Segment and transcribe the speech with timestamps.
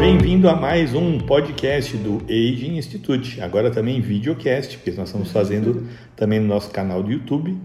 [0.00, 5.86] Bem-vindo a mais um podcast do Aging Institute, agora também videocast, porque nós estamos fazendo
[6.16, 7.56] também no nosso canal do YouTube.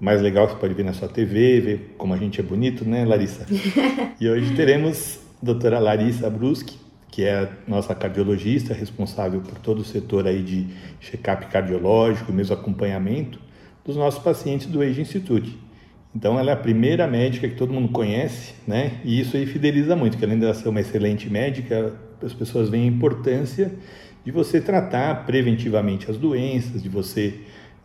[0.00, 3.04] Mais legal, você pode ver na sua TV, ver como a gente é bonito, né,
[3.04, 3.46] Larissa?
[4.18, 6.83] E hoje teremos a doutora Larissa Bruschi,
[7.14, 10.66] que é a nossa cardiologista, responsável por todo o setor aí de
[10.98, 13.38] check-up cardiológico, mesmo acompanhamento
[13.84, 15.56] dos nossos pacientes do Age Institute.
[16.12, 18.94] Então, ela é a primeira médica que todo mundo conhece, né?
[19.04, 22.68] E isso aí fideliza muito, que além de ela ser uma excelente médica, as pessoas
[22.68, 23.70] veem a importância
[24.24, 27.34] de você tratar preventivamente as doenças, de você,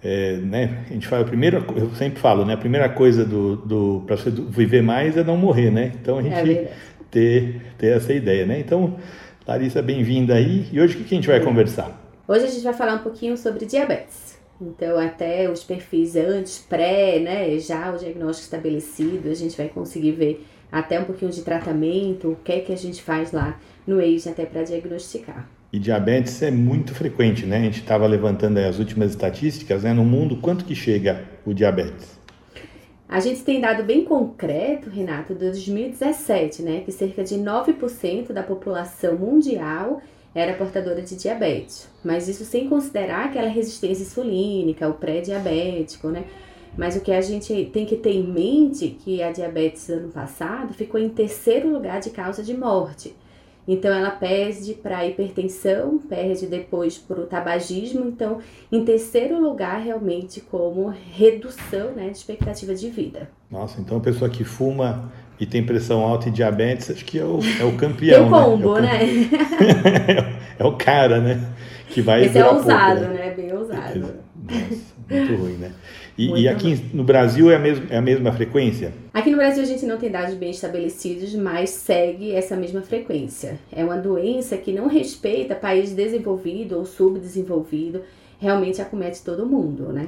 [0.02, 0.86] é, né?
[0.90, 2.56] A gente fala, a primeira, eu sempre falo, né?
[2.56, 5.92] A primeira coisa do, do para você viver mais é não morrer, né?
[6.02, 6.74] Então, a gente é
[7.12, 8.60] ter, ter essa ideia, né?
[8.60, 8.98] Então,
[9.48, 10.68] Larissa, bem-vinda aí.
[10.72, 12.00] E hoje o que a gente vai conversar?
[12.28, 14.38] Hoje a gente vai falar um pouquinho sobre diabetes.
[14.62, 20.12] Então, até os perfis antes, pré, né, já o diagnóstico estabelecido, a gente vai conseguir
[20.12, 24.02] ver até um pouquinho de tratamento, o que é que a gente faz lá no
[24.02, 25.50] EIS até para diagnosticar.
[25.72, 27.58] E diabetes é muito frequente, né?
[27.58, 29.94] A gente estava levantando as últimas estatísticas, né?
[29.94, 32.19] No mundo, quanto que chega o diabetes?
[33.10, 36.82] A gente tem dado bem concreto, Renato, de 2017, né?
[36.86, 40.00] Que cerca de 9% da população mundial
[40.36, 41.90] era portadora de diabetes.
[42.04, 46.26] Mas isso sem considerar aquela resistência insulínica, o pré-diabético, né?
[46.78, 50.10] Mas o que a gente tem que ter em mente é que a diabetes ano
[50.10, 53.16] passado ficou em terceiro lugar de causa de morte.
[53.68, 58.40] Então ela perde para hipertensão, perde depois para o tabagismo, então
[58.72, 63.30] em terceiro lugar realmente como redução né, de expectativa de vida.
[63.50, 67.24] Nossa, então a pessoa que fuma e tem pressão alta e diabetes, acho que é
[67.24, 68.30] o, é o campeão.
[68.30, 69.00] Tem o combo, né?
[69.00, 70.40] É o, né?
[70.60, 71.50] é o cara, né?
[71.90, 73.26] Que vai Esse é ousado, pouco, né?
[73.26, 73.34] né?
[73.34, 74.00] Bem ousado.
[74.00, 74.16] Nossa,
[75.10, 75.72] muito ruim, né?
[76.20, 76.90] E, e aqui ruim.
[76.94, 78.94] no Brasil é a, mesma, é a mesma frequência?
[79.14, 83.58] Aqui no Brasil a gente não tem dados bem estabelecidos, mas segue essa mesma frequência.
[83.72, 88.02] É uma doença que não respeita país desenvolvido ou subdesenvolvido,
[88.38, 90.08] realmente acomete todo mundo, né?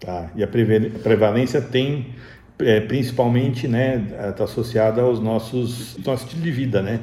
[0.00, 2.06] Tá, e a prevalência tem
[2.58, 7.00] é, principalmente, né, está associada aos nossos, nosso estilo de vida, né?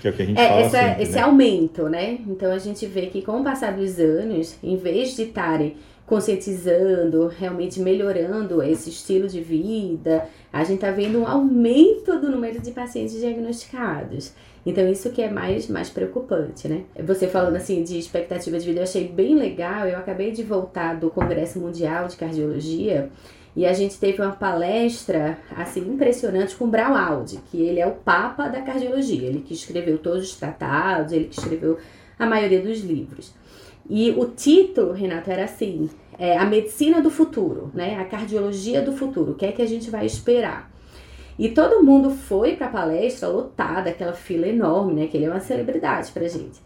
[0.00, 1.22] Que é o que a gente é, fala essa, sempre, esse né?
[1.22, 2.18] aumento, né?
[2.26, 5.76] Então a gente vê que com o passar dos anos, em vez de estarem
[6.10, 12.60] conscientizando, realmente melhorando esse estilo de vida, a gente está vendo um aumento do número
[12.60, 14.32] de pacientes diagnosticados.
[14.66, 16.82] Então, isso que é mais, mais preocupante, né?
[17.06, 19.86] Você falando assim de expectativa de vida, eu achei bem legal.
[19.86, 23.08] Eu acabei de voltar do Congresso Mundial de Cardiologia
[23.54, 27.92] e a gente teve uma palestra assim impressionante com Brown Aldi, que ele é o
[27.92, 29.28] papa da cardiologia.
[29.28, 31.78] Ele que escreveu todos os tratados, ele que escreveu
[32.20, 33.34] a maioria dos livros.
[33.88, 37.96] E o título, Renato, era assim: é, a medicina do futuro, né?
[37.98, 39.32] A cardiologia do futuro.
[39.32, 40.70] O que é que a gente vai esperar?
[41.38, 45.06] E todo mundo foi para a palestra lotada, aquela fila enorme, né?
[45.06, 46.60] Que ele é uma celebridade pra gente.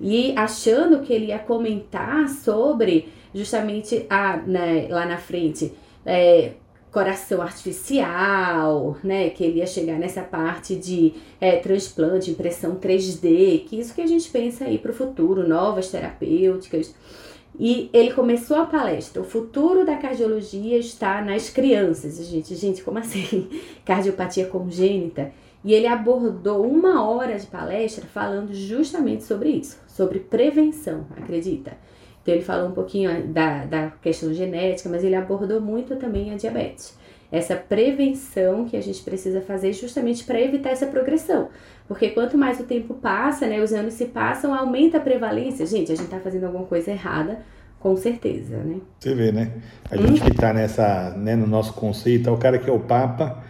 [0.00, 5.72] E achando que ele ia comentar sobre justamente a, né, lá na frente,
[6.06, 6.52] é,
[6.90, 9.30] coração artificial, né?
[9.30, 14.06] Que ele ia chegar nessa parte de é, transplante, impressão 3D, que isso que a
[14.06, 16.94] gente pensa aí para o futuro, novas terapêuticas.
[17.58, 19.20] E ele começou a palestra.
[19.20, 22.16] O futuro da cardiologia está nas crianças.
[22.26, 23.48] Gente, gente, como assim?
[23.84, 25.32] Cardiopatia congênita.
[25.62, 31.76] E ele abordou uma hora de palestra falando justamente sobre isso, sobre prevenção, acredita?
[32.22, 36.36] Então ele falou um pouquinho da, da questão genética, mas ele abordou muito também a
[36.36, 36.98] diabetes.
[37.32, 41.48] Essa prevenção que a gente precisa fazer justamente para evitar essa progressão.
[41.86, 45.64] Porque quanto mais o tempo passa, né, os anos se passam, aumenta a prevalência.
[45.64, 47.40] Gente, a gente está fazendo alguma coisa errada,
[47.78, 48.80] com certeza, né?
[48.98, 49.52] Você vê, né?
[49.90, 50.06] A hum?
[50.06, 53.42] gente que está nessa, né, no nosso conceito, é o cara que é o Papa,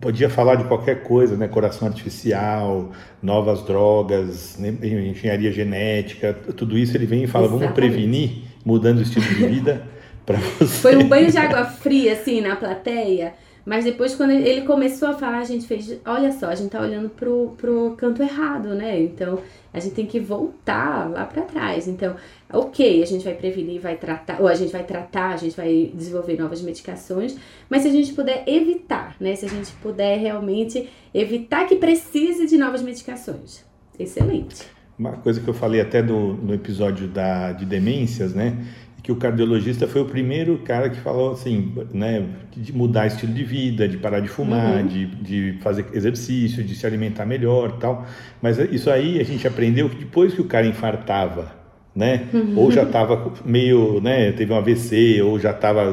[0.00, 1.48] podia falar de qualquer coisa, né?
[1.48, 2.92] Coração artificial,
[3.22, 4.74] novas drogas, né?
[4.82, 7.74] engenharia genética, tudo isso ele vem e fala, Exatamente.
[7.74, 8.30] vamos prevenir,
[8.64, 9.82] mudando o estilo de vida
[10.24, 10.66] para você.
[10.66, 13.34] Foi um banho de água fria, assim, na plateia.
[13.66, 16.80] Mas depois, quando ele começou a falar, a gente fez, olha só, a gente tá
[16.80, 19.02] olhando pro, pro canto errado, né?
[19.02, 19.40] Então,
[19.74, 21.88] a gente tem que voltar lá para trás.
[21.88, 22.14] Então,
[22.52, 25.90] ok, a gente vai prevenir, vai tratar, ou a gente vai tratar, a gente vai
[25.92, 27.36] desenvolver novas medicações,
[27.68, 29.34] mas se a gente puder evitar, né?
[29.34, 33.64] Se a gente puder realmente evitar que precise de novas medicações,
[33.98, 34.62] excelente.
[34.96, 38.56] Uma coisa que eu falei até no, no episódio da, de demências, né?
[39.06, 42.26] Que o cardiologista foi o primeiro cara que falou assim, né,
[42.56, 44.86] de mudar estilo de vida, de parar de fumar, uhum.
[44.88, 48.04] de, de fazer exercício, de se alimentar melhor tal.
[48.42, 51.52] Mas isso aí a gente aprendeu que depois que o cara infartava,
[51.94, 52.26] né?
[52.34, 52.58] Uhum.
[52.58, 54.32] Ou já estava meio, né?
[54.32, 55.84] Teve um AVC, ou já estava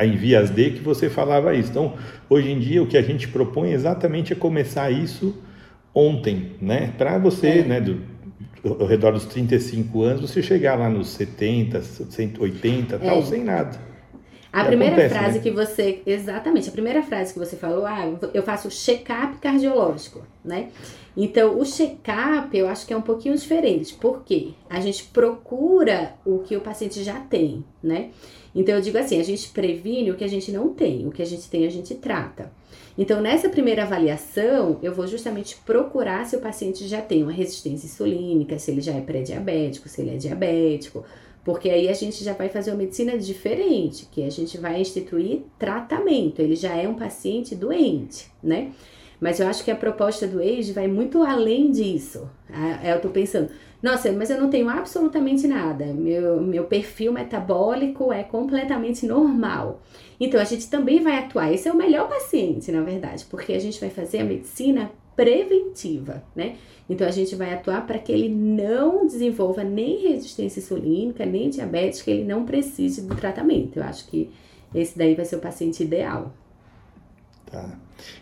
[0.00, 1.70] em vias D que você falava isso.
[1.70, 1.94] Então,
[2.30, 5.36] hoje em dia, o que a gente propõe exatamente é começar isso
[5.92, 6.92] ontem, né?
[6.96, 7.64] Para você, é.
[7.64, 7.80] né?
[7.80, 8.11] Do,
[8.64, 12.98] ao redor dos 35 anos, você chegar lá nos 70, 180, é.
[12.98, 13.92] tal, sem nada.
[14.52, 15.42] A primeira acontece, frase né?
[15.42, 16.02] que você.
[16.04, 20.68] Exatamente, a primeira frase que você falou, ah, eu faço check-up cardiológico, né?
[21.16, 26.40] Então, o check-up eu acho que é um pouquinho diferente, porque a gente procura o
[26.40, 28.10] que o paciente já tem, né?
[28.54, 31.22] Então, eu digo assim: a gente previne o que a gente não tem, o que
[31.22, 32.52] a gente tem a gente trata.
[32.96, 37.86] Então, nessa primeira avaliação, eu vou justamente procurar se o paciente já tem uma resistência
[37.86, 41.04] insulínica, se ele já é pré-diabético, se ele é diabético,
[41.44, 45.42] porque aí a gente já vai fazer uma medicina diferente, que a gente vai instituir
[45.58, 46.40] tratamento.
[46.40, 48.72] Ele já é um paciente doente, né?
[49.22, 52.28] Mas eu acho que a proposta do AGE vai muito além disso.
[52.84, 55.86] Eu tô pensando, nossa, mas eu não tenho absolutamente nada.
[55.86, 59.80] Meu, meu perfil metabólico é completamente normal.
[60.18, 61.52] Então a gente também vai atuar.
[61.52, 66.24] Esse é o melhor paciente, na verdade, porque a gente vai fazer a medicina preventiva,
[66.34, 66.56] né?
[66.90, 72.02] Então a gente vai atuar para que ele não desenvolva nem resistência insulínica, nem diabetes,
[72.02, 73.76] que ele não precise do tratamento.
[73.76, 74.30] Eu acho que
[74.74, 76.34] esse daí vai ser o paciente ideal.
[77.52, 77.68] Tá.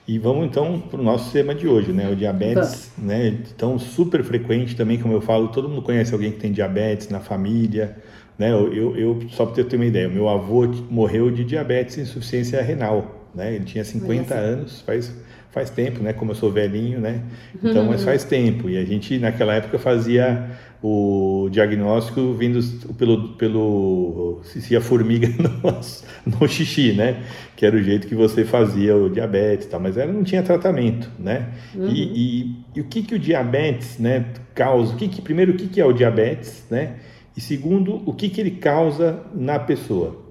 [0.07, 2.11] E vamos então para o nosso tema de hoje, né?
[2.11, 3.11] O diabetes, Vamos.
[3.11, 3.39] né?
[3.57, 7.21] Tão super frequente também, como eu falo, todo mundo conhece alguém que tem diabetes na
[7.21, 7.97] família,
[8.37, 8.51] né?
[8.51, 12.61] Eu, eu, eu só para ter uma ideia, meu avô morreu de diabetes e insuficiência
[12.61, 13.55] renal, né?
[13.55, 15.15] Ele tinha 50 anos, faz
[15.51, 16.13] faz tempo, né?
[16.13, 17.23] Como eu sou velhinho, né?
[17.63, 18.69] Então, mas faz tempo.
[18.69, 20.49] E a gente, naquela época, fazia
[20.83, 22.59] o diagnóstico vindo
[22.95, 27.23] pelo, pelo se a formiga no, no xixi, né?
[27.57, 31.11] Que era o jeito que você fazia o diabetes, tal, mas ela não tinha tratamento,
[31.19, 31.49] né?
[31.75, 31.89] Uhum.
[31.89, 34.95] E, e, e, o que que o diabetes, né, causa?
[34.95, 36.95] O que que primeiro o que que é o diabetes, né?
[37.37, 40.30] E segundo, o que que ele causa na pessoa?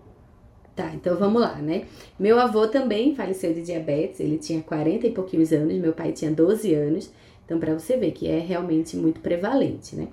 [0.79, 1.83] Tá, então vamos lá, né?
[2.17, 6.31] Meu avô também faleceu de diabetes, ele tinha 40 e pouquinhos anos, meu pai tinha
[6.31, 7.11] 12 anos,
[7.43, 10.07] então para você ver que é realmente muito prevalente, né?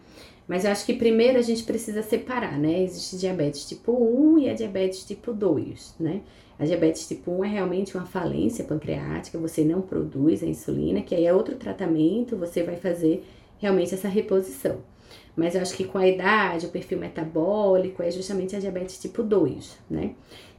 [0.48, 2.82] Mas eu acho que primeiro a gente precisa separar, né?
[2.82, 6.22] Existe diabetes tipo 1 e a diabetes tipo 2, né?
[6.58, 11.14] A diabetes tipo 1 é realmente uma falência pancreática, você não produz a insulina, que
[11.14, 13.24] aí é outro tratamento, você vai fazer
[13.58, 14.81] realmente essa reposição.
[15.37, 19.23] Mas eu acho que com a idade, o perfil metabólico é justamente a diabetes tipo
[19.23, 20.12] 2, né?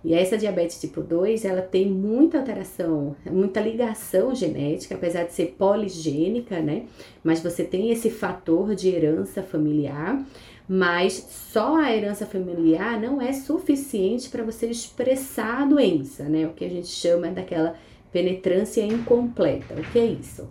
[0.04, 5.56] E essa diabetes tipo 2, ela tem muita alteração, muita ligação genética, apesar de ser
[5.58, 6.86] poligênica, né?
[7.24, 10.24] Mas você tem esse fator de herança familiar,
[10.70, 16.46] mas só a herança familiar não é suficiente para você expressar a doença, né?
[16.46, 17.76] O que a gente chama daquela
[18.12, 19.74] penetrância incompleta.
[19.74, 20.48] O que é isso?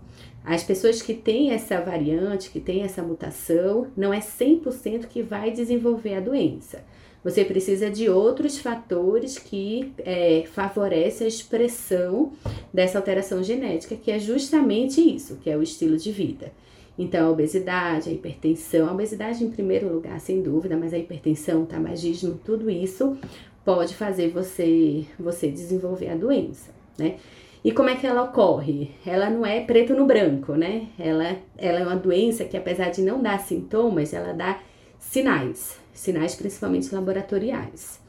[0.46, 5.50] As pessoas que têm essa variante, que têm essa mutação, não é 100% que vai
[5.50, 6.84] desenvolver a doença.
[7.25, 12.32] Você precisa de outros fatores que é, favorecem a expressão
[12.72, 16.52] dessa alteração genética, que é justamente isso, que é o estilo de vida.
[16.96, 21.64] Então, a obesidade, a hipertensão, a obesidade em primeiro lugar, sem dúvida, mas a hipertensão,
[21.64, 23.19] o tabagismo, tudo isso
[23.64, 27.16] pode fazer você, você desenvolver a doença, né?
[27.64, 28.90] E como é que ela ocorre?
[29.04, 30.86] Ela não é preto no branco, né?
[30.98, 34.60] Ela, ela é uma doença que, apesar de não dar sintomas, ela dá
[34.98, 38.00] sinais, sinais principalmente laboratoriais.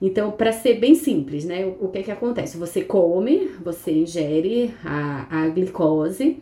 [0.00, 1.66] Então, para ser bem simples, né?
[1.80, 2.56] O, que é que acontece?
[2.56, 6.40] Você come, você ingere a, a glicose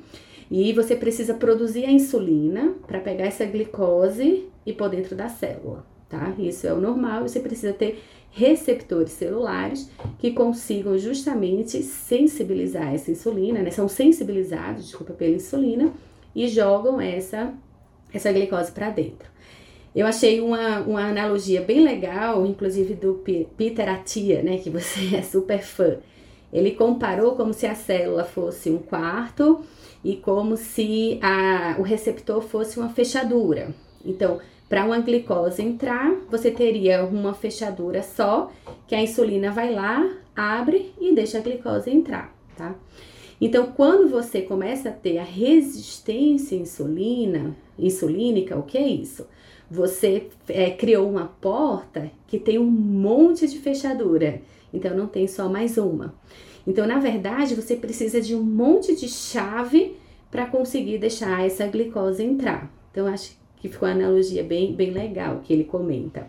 [0.51, 5.87] e você precisa produzir a insulina para pegar essa glicose e pôr dentro da célula,
[6.09, 6.35] tá?
[6.39, 8.03] Isso é o normal, você precisa ter
[8.37, 13.71] receptores celulares que consigam justamente sensibilizar essa insulina, né?
[13.71, 15.91] São sensibilizados, desculpa, pela insulina
[16.35, 17.55] e jogam essa,
[18.13, 19.27] essa glicose para dentro.
[19.95, 23.25] Eu achei uma, uma analogia bem legal, inclusive do
[23.57, 25.97] Peter Atia, né, que você é super fã.
[26.53, 29.63] Ele comparou como se a célula fosse um quarto
[30.05, 33.75] e como se a, o receptor fosse uma fechadura.
[34.05, 34.39] Então,
[34.69, 38.51] para uma glicose entrar, você teria uma fechadura só,
[38.87, 42.75] que a insulina vai lá, abre e deixa a glicose entrar, tá?
[43.41, 49.27] Então, quando você começa a ter a resistência insulina, insulínica, o que é isso?
[49.71, 54.41] Você é, criou uma porta que tem um monte de fechadura,
[54.73, 56.15] então não tem só mais uma.
[56.67, 59.97] Então, na verdade, você precisa de um monte de chave
[60.31, 62.71] para conseguir deixar essa glicose entrar.
[62.91, 66.27] Então, acho que ficou uma analogia bem, bem legal que ele comenta.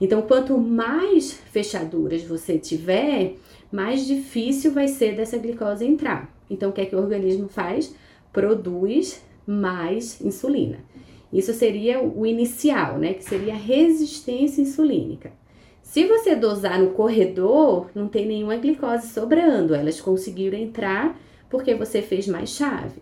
[0.00, 3.36] Então, quanto mais fechaduras você tiver,
[3.70, 6.34] mais difícil vai ser dessa glicose entrar.
[6.50, 7.94] Então, o que é que o organismo faz?
[8.32, 10.78] Produz mais insulina.
[11.32, 13.14] Isso seria o inicial, né?
[13.14, 15.32] Que seria a resistência insulínica.
[15.82, 22.00] Se você dosar no corredor, não tem nenhuma glicose sobrando, elas conseguiram entrar porque você
[22.00, 23.00] fez mais chave.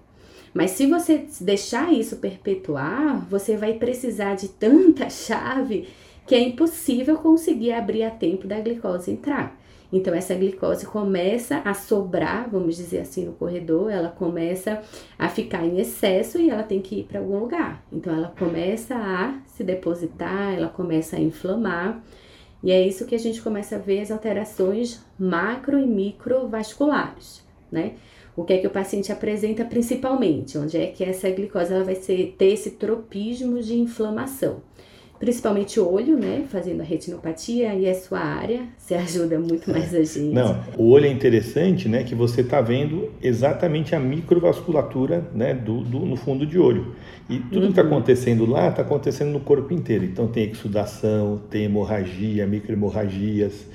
[0.52, 5.88] Mas se você deixar isso perpetuar, você vai precisar de tanta chave
[6.26, 9.58] que é impossível conseguir abrir a tempo da glicose entrar.
[9.92, 14.80] Então, essa glicose começa a sobrar, vamos dizer assim, no corredor, ela começa
[15.18, 17.82] a ficar em excesso e ela tem que ir para algum lugar.
[17.92, 22.00] Então, ela começa a se depositar, ela começa a inflamar.
[22.62, 27.94] E é isso que a gente começa a ver as alterações macro e microvasculares, né?
[28.40, 30.56] O que é que o paciente apresenta principalmente?
[30.56, 34.62] Onde é que essa glicose ela vai ser, ter esse tropismo de inflamação?
[35.18, 36.44] principalmente o olho, né?
[36.48, 40.32] Fazendo a retinopatia e a sua área, você ajuda muito mais a gente.
[40.32, 42.02] Não, o olho é interessante, né?
[42.02, 45.52] Que você está vendo exatamente a microvasculatura, né?
[45.52, 46.94] Do, do, no fundo de olho.
[47.28, 47.60] E tudo tá uhum.
[47.60, 50.06] que está acontecendo lá está acontecendo no corpo inteiro.
[50.06, 53.66] Então tem exudação, tem hemorragia, microhemorragias,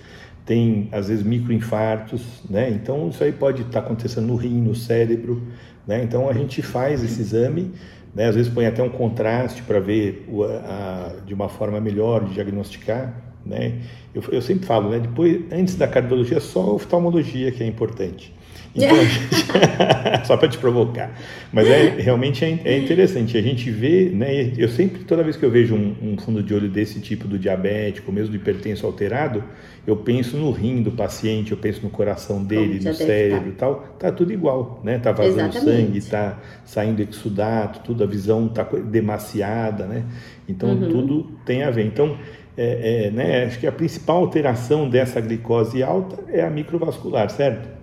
[0.46, 2.70] tem às vezes microinfartos, né?
[2.70, 5.42] Então isso aí pode estar tá acontecendo no rim, no cérebro,
[5.88, 6.04] né?
[6.04, 7.74] Então a gente faz esse exame
[8.16, 8.30] né?
[8.30, 12.34] Às vezes põe até um contraste para ver o, a, de uma forma melhor de
[12.34, 13.14] diagnosticar.
[13.46, 13.82] Né?
[14.14, 15.00] Eu, eu sempre falo, né?
[15.00, 18.34] depois, antes da cardiologia, só a oftalmologia que é importante.
[18.76, 19.46] Então, gente,
[20.28, 21.12] só para te provocar.
[21.52, 23.38] Mas é, realmente é, é, interessante.
[23.38, 24.52] A gente vê, né?
[24.58, 27.40] Eu sempre, toda vez que eu vejo um, um, fundo de olho desse tipo do
[27.40, 29.44] diabético, mesmo do hipertenso alterado,
[29.88, 33.96] eu penso no rim do paciente, eu penso no coração dele, no cérebro e tal.
[33.98, 34.98] Tá tudo igual, né?
[35.00, 36.02] Tá vazando Exatamente.
[36.02, 40.04] sangue, tá saindo exudato, tudo, a visão tá demaciada, né?
[40.50, 40.90] Então uhum.
[40.90, 41.86] tudo tem a ver.
[41.86, 42.18] Então,
[42.58, 47.75] é, é, né, acho que a principal alteração dessa glicose alta é a microvascular, certo?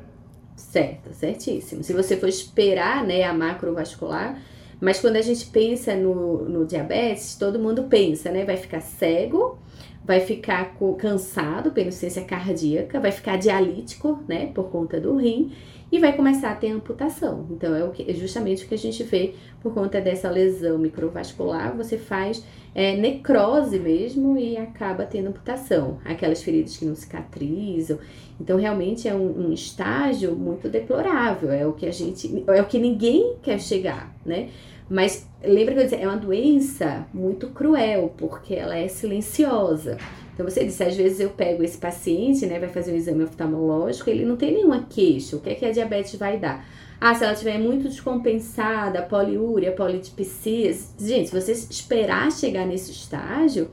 [0.57, 1.83] Certo, certíssimo.
[1.83, 4.41] Se você for esperar, né, a macrovascular,
[4.81, 9.59] mas quando a gente pensa no, no diabetes, todo mundo pensa, né, vai ficar cego,
[10.05, 15.53] vai ficar cansado pela insuficiência cardíaca, vai ficar dialítico, né, por conta do rim,
[15.93, 17.47] e vai começar a ter amputação.
[17.51, 20.79] Então, é, o que, é justamente o que a gente vê por conta dessa lesão
[20.79, 22.43] microvascular, você faz
[22.75, 25.99] é, necrose mesmo e acaba tendo amputação.
[26.03, 27.99] Aquelas feridas que não cicatrizam.
[28.41, 32.67] Então, realmente é um, um estágio muito deplorável, é o que a gente, é o
[32.67, 34.49] que ninguém quer chegar, né?
[34.89, 39.99] Mas lembra que eu disse, é uma doença muito cruel, porque ela é silenciosa.
[40.33, 44.09] Então você disse, às vezes eu pego esse paciente, né, vai fazer um exame oftalmológico,
[44.09, 45.37] ele não tem nenhuma queixa.
[45.37, 46.65] O que é que a diabetes vai dar?
[47.01, 50.73] Ah, se ela estiver muito descompensada, poliúria, polidipsia.
[50.99, 53.69] Gente, se você esperar chegar nesse estágio,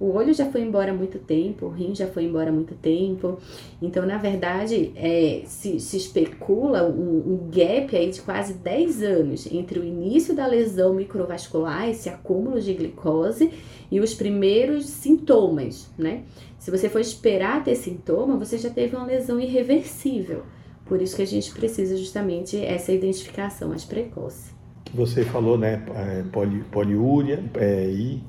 [0.00, 2.74] o olho já foi embora há muito tempo, o rim já foi embora há muito
[2.74, 3.38] tempo.
[3.82, 9.46] Então, na verdade, é, se, se especula um, um, gap aí de quase 10 anos
[9.52, 13.50] entre o início da lesão microvascular, esse acúmulo de glicose,
[13.90, 16.22] e os primeiros sintomas, né?
[16.58, 20.44] Se você for esperar ter sintoma, você já teve uma lesão irreversível.
[20.86, 24.52] Por isso que a gente precisa justamente essa identificação mais precoce.
[24.94, 28.22] Você falou, né, é, poli, poliúria é, e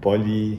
[0.00, 0.58] poli...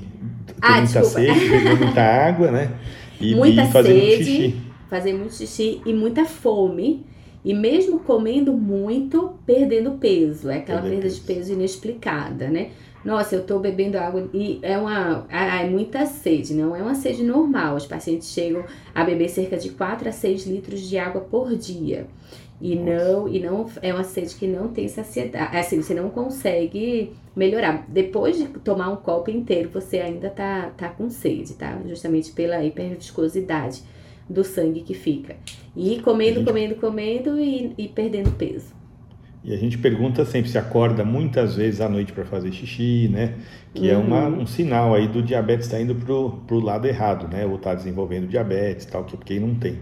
[0.61, 1.09] Ah, muita desculpa.
[1.09, 2.71] sede, beber muita água, né?
[3.19, 4.61] E, muita e fazer sede, muito xixi.
[4.89, 7.05] fazer muito xixi e muita fome.
[7.43, 10.49] E mesmo comendo muito, perdendo peso.
[10.49, 11.15] É aquela perda peso.
[11.15, 12.69] de peso inexplicada, né?
[13.03, 17.23] Nossa, eu tô bebendo água e é uma é muita sede, não é uma sede
[17.23, 17.75] normal.
[17.75, 18.63] Os pacientes chegam
[18.93, 22.07] a beber cerca de 4 a 6 litros de água por dia.
[22.61, 25.55] E não, e não é uma sede que não tem saciedade.
[25.55, 27.85] Assim, você não consegue melhorar.
[27.87, 31.79] Depois de tomar um copo inteiro, você ainda tá, tá com sede, tá?
[31.87, 33.81] Justamente pela hiperviscosidade
[34.29, 35.37] do sangue que fica.
[35.73, 38.78] E comendo, comendo, comendo e, e perdendo peso.
[39.43, 43.35] E a gente pergunta sempre se acorda muitas vezes à noite para fazer xixi, né?
[43.73, 43.93] Que uhum.
[43.93, 44.41] é uma, uhum.
[44.41, 47.45] um sinal aí do diabetes estar tá indo pro, pro lado errado, né?
[47.45, 49.77] Ou tá desenvolvendo diabetes, tal, que quem não tem.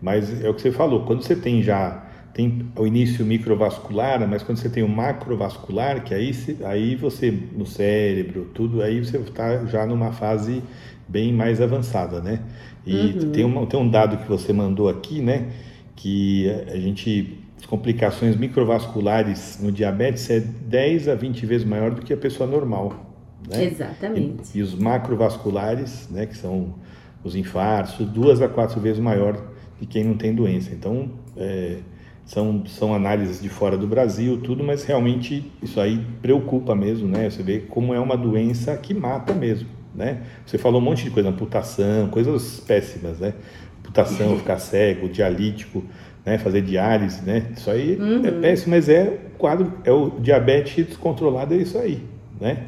[0.00, 4.42] Mas é o que você falou, quando você tem já tem o início microvascular, mas
[4.42, 6.32] quando você tem o macrovascular, que aí,
[6.64, 10.62] aí você, no cérebro, tudo, aí você está já numa fase
[11.06, 12.40] bem mais avançada, né?
[12.86, 13.32] E uhum.
[13.32, 15.50] tem, um, tem um dado que você mandou aqui, né?
[15.94, 22.02] Que a gente as complicações microvasculares no diabetes é 10 a 20 vezes maior do
[22.02, 23.14] que a pessoa normal.
[23.48, 23.66] Né?
[23.66, 24.50] Exatamente.
[24.52, 26.74] E, e, os macrovasculares, né, que são
[27.22, 29.40] os infartos, duas a quatro vezes maior
[29.80, 30.74] de quem não tem doença.
[30.74, 31.78] Então, é,
[32.24, 37.30] são, são análises de fora do Brasil, tudo, mas realmente isso aí preocupa mesmo, né?
[37.30, 40.22] Você vê como é uma doença que mata mesmo, né?
[40.44, 43.34] Você falou um monte de coisa, amputação, coisas péssimas, né?
[43.78, 45.84] Amputação, ficar cego, dialítico,
[46.24, 47.46] né, fazer diálise, né?
[47.56, 48.26] Isso aí é uhum.
[48.26, 52.02] é péssimo, mas é o quadro, é o diabetes descontrolado, é isso aí,
[52.40, 52.64] né?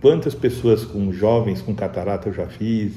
[0.00, 2.92] Quantas pessoas com jovens com catarata eu já fiz,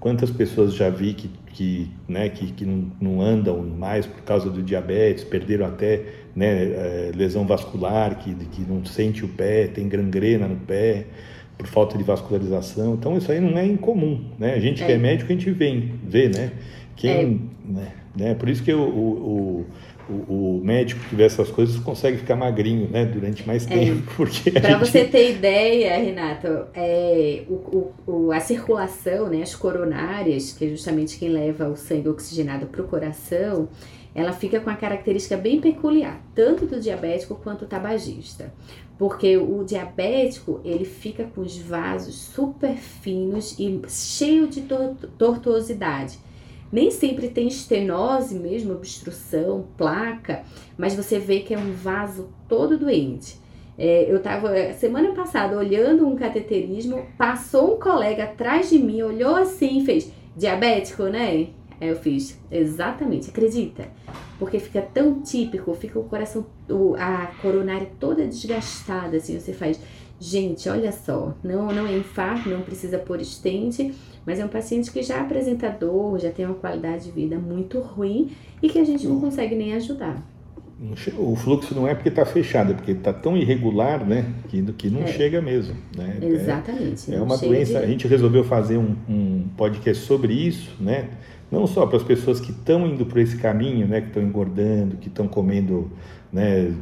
[0.00, 4.50] quantas pessoas já vi que, que, né, que, que não, não andam mais por causa
[4.50, 6.02] do diabetes, perderam até
[6.34, 11.06] né, é, lesão vascular, que, que não sente o pé, tem gangrena no pé
[11.56, 12.94] por falta de vascularização.
[12.94, 14.54] Então isso aí não é incomum, né?
[14.54, 14.86] A gente é.
[14.86, 16.50] que é médico a gente vê, vê né?
[16.96, 17.72] Quem, é.
[17.72, 18.34] né, né?
[18.34, 19.66] Por isso que o, o,
[20.08, 23.04] o, o, médico que vê essas coisas consegue ficar magrinho, né?
[23.04, 23.68] Durante mais é.
[23.68, 24.14] tempo, é.
[24.16, 24.78] porque Para gente...
[24.80, 29.42] você ter ideia, Renato, é, o, o, a circulação, né?
[29.42, 33.68] As coronárias, que é justamente quem leva o sangue oxigenado para o coração,
[34.14, 38.52] ela fica com a característica bem peculiar, tanto do diabético quanto do tabagista.
[38.98, 44.62] Porque o diabético, ele fica com os vasos super finos e cheio de
[45.18, 46.18] tortuosidade.
[46.72, 50.42] Nem sempre tem estenose mesmo, obstrução, placa,
[50.76, 53.36] mas você vê que é um vaso todo doente.
[53.78, 59.36] É, eu estava semana passada olhando um cateterismo, passou um colega atrás de mim, olhou
[59.36, 61.48] assim e fez diabético, né?
[61.80, 63.88] Aí eu fiz, exatamente, acredita?
[64.38, 66.46] Porque fica tão típico, fica o coração,
[66.98, 69.80] a coronária toda desgastada, assim, você faz,
[70.22, 73.92] gente, olha só, não, não é infarto, não precisa pôr estente,
[74.24, 77.80] mas é um paciente que já apresenta dor, já tem uma qualidade de vida muito
[77.80, 78.30] ruim
[78.62, 80.24] e que a gente não consegue nem ajudar.
[81.18, 84.90] O fluxo não é porque está fechado, é porque está tão irregular, né, que, que
[84.90, 85.06] não é.
[85.08, 85.76] chega mesmo.
[85.96, 86.18] Né?
[86.22, 87.12] Exatamente.
[87.12, 87.78] É, é uma doença.
[87.78, 87.84] De...
[87.84, 91.08] A gente resolveu fazer um, um podcast sobre isso, né?
[91.52, 94.96] Não só para as pessoas que estão indo por esse caminho, né, que estão engordando,
[94.96, 95.92] que estão comendo
[96.32, 96.72] né,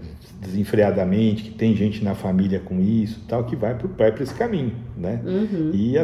[0.41, 5.21] desenfreadamente, que tem gente na família com isso, tal, que vai para esse caminho, né?
[5.25, 5.73] Uhum.
[5.75, 5.97] E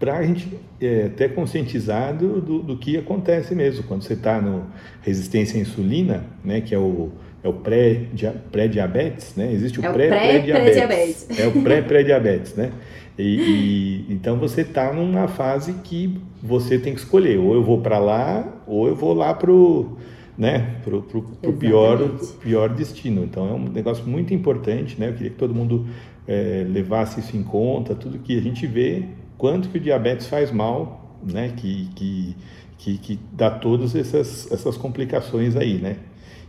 [0.00, 0.48] para a gente
[0.80, 4.64] é, até conscientizar do, do, do, que acontece mesmo quando você está no
[5.02, 7.12] resistência à insulina, né, que é o
[7.44, 9.52] é o pré-diabetes, né?
[9.52, 11.28] Existe o é pré-pré-diabetes.
[11.38, 12.72] É o pré-pré-diabetes, né?
[13.18, 17.80] E, e, então você está numa fase que você tem que escolher, ou eu vou
[17.80, 19.96] para lá, ou eu vou lá pro,
[20.36, 21.98] né, pro, pro, pro pior,
[22.40, 23.22] pior destino.
[23.24, 25.08] Então é um negócio muito importante, né?
[25.08, 25.86] Eu queria que todo mundo
[26.26, 29.04] é, levasse isso em conta, tudo que a gente vê,
[29.38, 31.52] quanto que o diabetes faz mal, né?
[31.56, 32.36] Que, que,
[32.78, 35.98] que, que dá todas essas, essas complicações aí, né?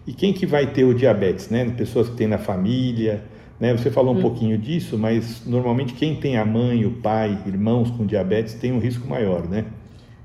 [0.07, 1.69] E quem que vai ter o diabetes, né?
[1.69, 3.23] Pessoas que têm na família,
[3.59, 3.75] né?
[3.75, 4.21] Você falou um hum.
[4.21, 8.79] pouquinho disso, mas normalmente quem tem a mãe, o pai, irmãos com diabetes tem um
[8.79, 9.65] risco maior, né?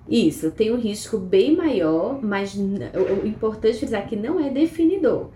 [0.09, 5.29] Isso, tem um risco bem maior, mas o importante é frisar que não é definidor.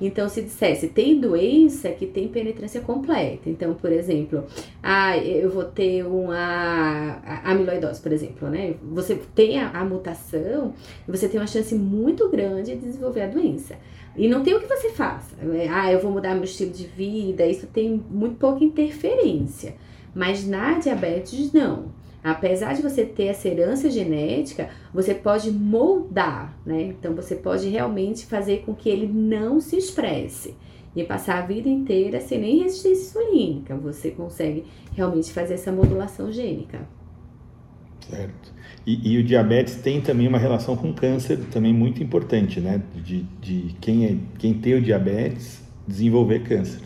[0.00, 3.50] Então, se dissesse, tem doença que tem penetrância completa.
[3.50, 4.44] Então, por exemplo,
[4.82, 8.74] ah, eu vou ter uma amiloidose, por exemplo, né?
[8.92, 10.72] Você tem a, a mutação,
[11.06, 13.76] você tem uma chance muito grande de desenvolver a doença.
[14.16, 15.36] E não tem o que você faça.
[15.54, 19.74] É, ah, eu vou mudar meu estilo de vida, isso tem muito pouca interferência.
[20.14, 21.99] Mas na diabetes, não.
[22.22, 26.82] Apesar de você ter essa herança genética, você pode moldar, né?
[26.82, 30.54] Então você pode realmente fazer com que ele não se expresse
[30.94, 33.74] e passar a vida inteira sem nem resistência insulínica.
[33.76, 36.80] Você consegue realmente fazer essa modulação gênica.
[38.00, 38.52] Certo.
[38.86, 42.82] E, e, o diabetes tem também uma relação com câncer também muito importante, né?
[42.94, 46.80] De, de quem, é, quem tem o diabetes desenvolver câncer.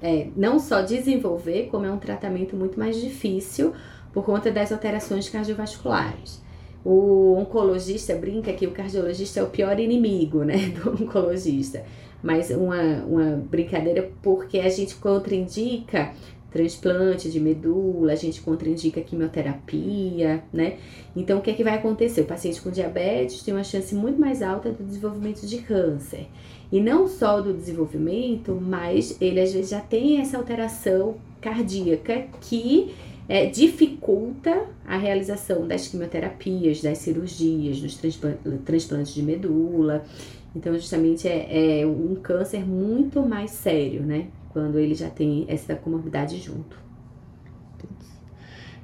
[0.00, 3.72] É, não só desenvolver, como é um tratamento muito mais difícil
[4.12, 6.42] por conta das alterações cardiovasculares.
[6.84, 11.84] O oncologista brinca que o cardiologista é o pior inimigo, né, do oncologista.
[12.22, 16.12] Mas uma, uma brincadeira porque a gente contraindica
[16.50, 20.78] transplante de medula, a gente contraindica quimioterapia, né?
[21.14, 22.22] Então, o que é que vai acontecer?
[22.22, 26.26] O paciente com diabetes tem uma chance muito mais alta do desenvolvimento de câncer.
[26.72, 32.94] E não só do desenvolvimento, mas ele às vezes já tem essa alteração cardíaca que
[33.28, 38.00] é, dificulta a realização das quimioterapias, das cirurgias, dos
[38.64, 40.02] transplantes de medula.
[40.56, 44.28] Então, justamente é, é um câncer muito mais sério, né?
[44.50, 46.88] Quando ele já tem essa comorbidade junto.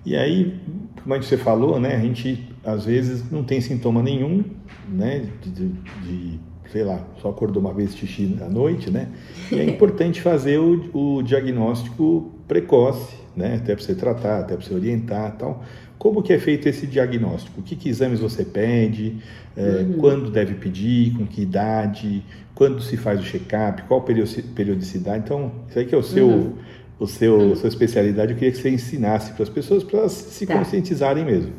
[0.05, 0.61] E aí,
[1.03, 1.97] como você falou, né?
[1.97, 4.45] A gente às vezes não tem sintoma nenhum,
[4.87, 5.31] né?
[5.41, 5.69] De, de,
[6.03, 9.09] de sei lá, só acordou uma vez xixi à noite, né?
[9.51, 13.57] E é importante fazer o, o diagnóstico precoce, né?
[13.57, 15.65] Até para você tratar, até para você orientar, tal.
[15.99, 17.63] Como que é feito esse diagnóstico?
[17.63, 19.17] Que, que exames você pede?
[19.57, 19.99] É, uhum.
[19.99, 21.17] Quando deve pedir?
[21.17, 22.23] Com que idade?
[22.55, 23.83] Quando se faz o check-up?
[23.85, 25.25] Qual periodicidade?
[25.25, 26.53] Então, isso aí que é o seu, uhum.
[26.99, 27.57] o seu, uhum.
[27.57, 28.33] sua especialidade.
[28.33, 30.59] Eu queria que você ensinasse para as pessoas para elas se tá.
[30.59, 31.53] conscientizarem mesmo.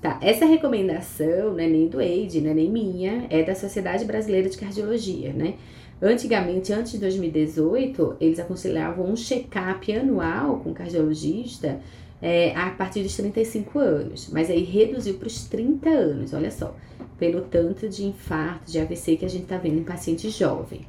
[0.00, 4.04] Tá, essa recomendação não é nem do AIDS, não é nem minha, é da Sociedade
[4.06, 5.54] Brasileira de Cardiologia, né?
[6.02, 11.78] Antigamente, antes de 2018, eles aconselhavam um check-up anual com cardiologista
[12.22, 16.74] é, a partir dos 35 anos, mas aí reduziu para os 30 anos, olha só,
[17.18, 20.80] pelo tanto de infarto, de AVC que a gente está vendo em paciente jovem.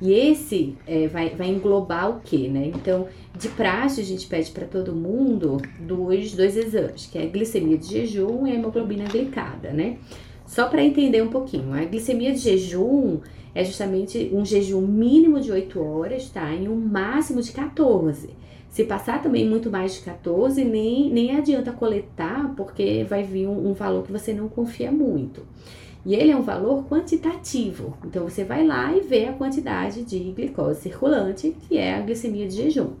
[0.00, 2.70] E esse é, vai, vai englobar o que, né?
[2.72, 7.26] Então, de praxe, a gente pede para todo mundo dois, dois exames, que é a
[7.26, 9.98] glicemia de jejum e a hemoglobina glicada, né?
[10.46, 13.18] Só para entender um pouquinho, a glicemia de jejum
[13.54, 16.54] é justamente um jejum mínimo de 8 horas, tá?
[16.54, 18.30] E um máximo de 14.
[18.70, 23.70] Se passar também muito mais de 14, nem, nem adianta coletar, porque vai vir um,
[23.70, 25.42] um valor que você não confia muito.
[26.04, 27.96] E ele é um valor quantitativo.
[28.04, 32.46] Então você vai lá e vê a quantidade de glicose circulante, que é a glicemia
[32.46, 32.92] de jejum.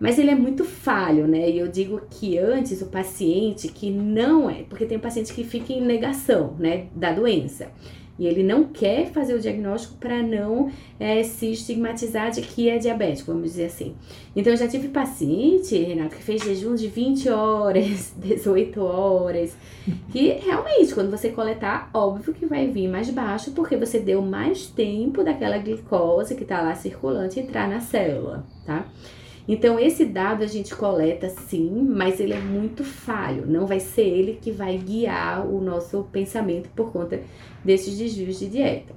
[0.00, 1.48] Mas ele é muito falho, né?
[1.48, 5.72] E eu digo que antes o paciente que não é, porque tem paciente que fica
[5.72, 7.70] em negação, né, da doença.
[8.18, 10.70] E ele não quer fazer o diagnóstico para não
[11.00, 13.94] é, se estigmatizar de que é diabético, vamos dizer assim.
[14.36, 19.56] Então, eu já tive paciente, Renato, que fez jejum de 20 horas, 18 horas,
[20.10, 24.66] que realmente, quando você coletar, óbvio que vai vir mais baixo, porque você deu mais
[24.66, 28.86] tempo daquela glicose que está lá circulante entrar na célula, tá?
[29.46, 33.44] Então, esse dado a gente coleta sim, mas ele é muito falho.
[33.46, 37.20] Não vai ser ele que vai guiar o nosso pensamento por conta
[37.64, 38.94] desses desvios de dieta.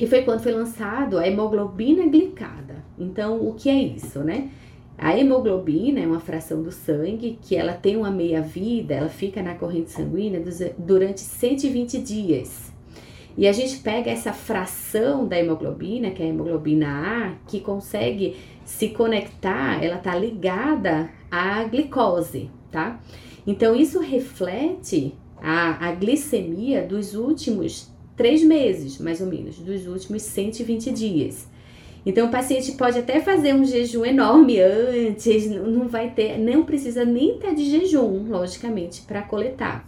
[0.00, 2.84] E foi quando foi lançado a hemoglobina glicada.
[2.96, 4.48] Então, o que é isso, né?
[4.96, 9.54] A hemoglobina é uma fração do sangue que ela tem uma meia-vida, ela fica na
[9.54, 10.42] corrente sanguínea
[10.76, 12.67] durante 120 dias.
[13.38, 18.34] E a gente pega essa fração da hemoglobina, que é a hemoglobina A, que consegue
[18.64, 23.00] se conectar, ela tá ligada à glicose, tá?
[23.46, 30.22] Então isso reflete a, a glicemia dos últimos três meses, mais ou menos, dos últimos
[30.22, 31.48] 120 dias.
[32.04, 37.04] Então o paciente pode até fazer um jejum enorme antes, não vai ter, não precisa
[37.04, 39.87] nem estar de jejum, logicamente, para coletar.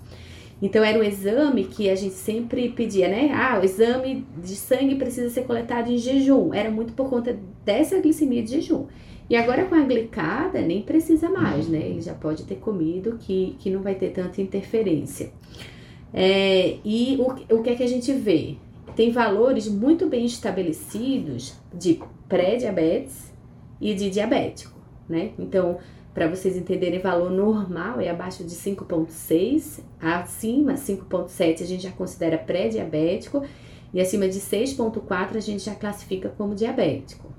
[0.62, 3.31] Então era um exame que a gente sempre pedia, né?
[3.33, 6.53] Ah, o exame de sangue precisa ser coletado em jejum.
[6.53, 8.87] Era muito por conta dessa glicemia de jejum.
[9.29, 11.79] E agora com a glicada nem precisa mais, né?
[11.79, 15.33] Ele já pode ter comido que, que não vai ter tanta interferência.
[16.12, 18.57] É, e o, o que é que a gente vê?
[18.96, 23.33] Tem valores muito bem estabelecidos de pré-diabetes
[23.81, 25.31] e de diabético, né?
[25.38, 25.79] Então,
[26.12, 32.37] para vocês entenderem, valor normal é abaixo de 5,6, acima 5,7 a gente já considera
[32.37, 33.44] pré-diabético
[33.94, 37.31] e acima de 6,4 a gente já classifica como diabético.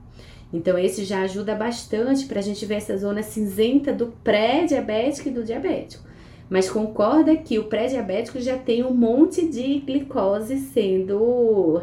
[0.54, 5.32] Então, esse já ajuda bastante para a gente ver essa zona cinzenta do pré-diabético e
[5.32, 6.04] do diabético.
[6.50, 11.82] Mas concorda que o pré-diabético já tem um monte de glicose sendo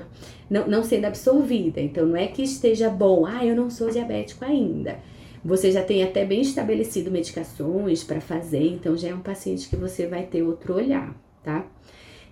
[0.50, 1.80] não, não sendo absorvida.
[1.80, 4.98] Então, não é que esteja bom, ah, eu não sou diabético ainda
[5.44, 9.76] você já tem até bem estabelecido medicações para fazer, então já é um paciente que
[9.76, 11.66] você vai ter outro olhar, tá?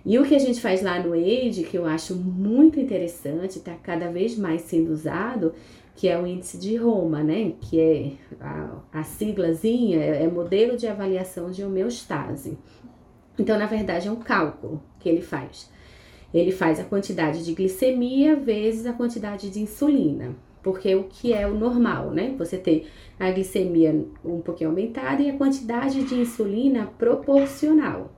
[0.05, 3.73] E o que a gente faz lá no AID, que eu acho muito interessante, está
[3.75, 5.53] cada vez mais sendo usado,
[5.95, 7.53] que é o índice de Roma, né?
[7.59, 12.57] Que é a, a siglazinha, é, é modelo de avaliação de homeostase.
[13.37, 15.69] Então, na verdade, é um cálculo que ele faz.
[16.33, 20.35] Ele faz a quantidade de glicemia vezes a quantidade de insulina
[20.67, 22.35] porque o que é o normal, né?
[22.37, 28.11] Você ter a glicemia um pouquinho aumentada e a quantidade de insulina proporcional.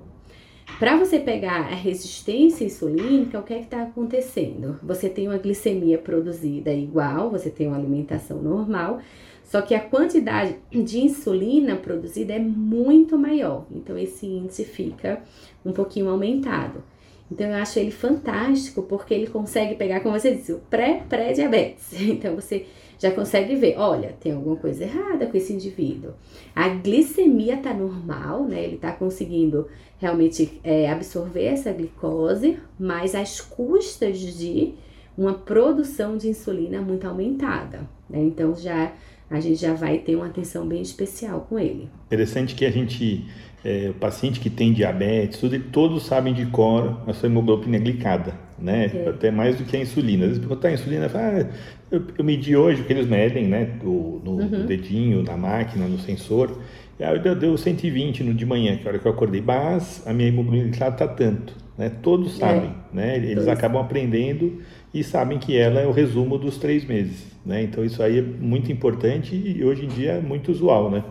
[0.79, 4.79] Para você pegar a resistência insulínica, o que é que está acontecendo?
[4.81, 8.99] Você tem uma glicemia produzida igual, você tem uma alimentação normal,
[9.43, 13.67] só que a quantidade de insulina produzida é muito maior.
[13.69, 15.21] Então, esse índice fica
[15.63, 16.83] um pouquinho aumentado.
[17.31, 21.93] Então eu acho ele fantástico porque ele consegue pegar, como você disse, o pré-pré-diabetes.
[22.01, 22.65] Então você
[22.97, 26.11] já consegue ver, olha, tem alguma coisa errada com esse indivíduo.
[26.53, 28.61] A glicemia tá normal, né?
[28.61, 34.73] Ele tá conseguindo realmente é, absorver essa glicose, mas às custas de
[35.17, 38.21] uma produção de insulina muito aumentada, né?
[38.21, 38.93] Então já
[39.29, 41.87] a gente já vai ter uma atenção bem especial com ele.
[42.07, 43.27] Interessante que a gente
[43.63, 48.33] é, o paciente que tem diabetes, tudo, todos sabem de cor a sua hemoglobina glicada,
[48.57, 48.91] né?
[49.07, 50.23] Até mais do que a insulina.
[50.23, 51.55] Às vezes perguntar a insulina, fala, ah,
[51.91, 53.65] eu, eu, medi hoje, que eles medem, né?
[53.81, 54.65] Do, no, uhum.
[54.65, 56.57] dedinho, na máquina, no sensor.
[56.97, 59.41] E aí deu, deu 120 no de manhã, que é a hora que eu acordei.
[59.41, 61.91] Mas a minha hemoglobina glicada está tanto, né?
[62.01, 62.39] Todos é.
[62.39, 62.95] sabem, é.
[62.95, 63.17] né?
[63.17, 63.47] Eles todos.
[63.49, 64.61] acabam aprendendo
[64.93, 67.61] e sabem que ela é o resumo dos três meses, né?
[67.61, 71.03] Então isso aí é muito importante e hoje em dia é muito usual, né?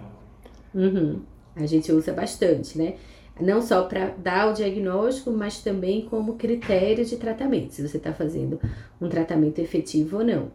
[0.75, 1.21] Uhum.
[1.59, 2.95] A gente usa bastante, né?
[3.41, 8.13] Não só para dar o diagnóstico, mas também como critério de tratamento, se você está
[8.13, 8.61] fazendo
[9.01, 10.51] um tratamento efetivo ou não.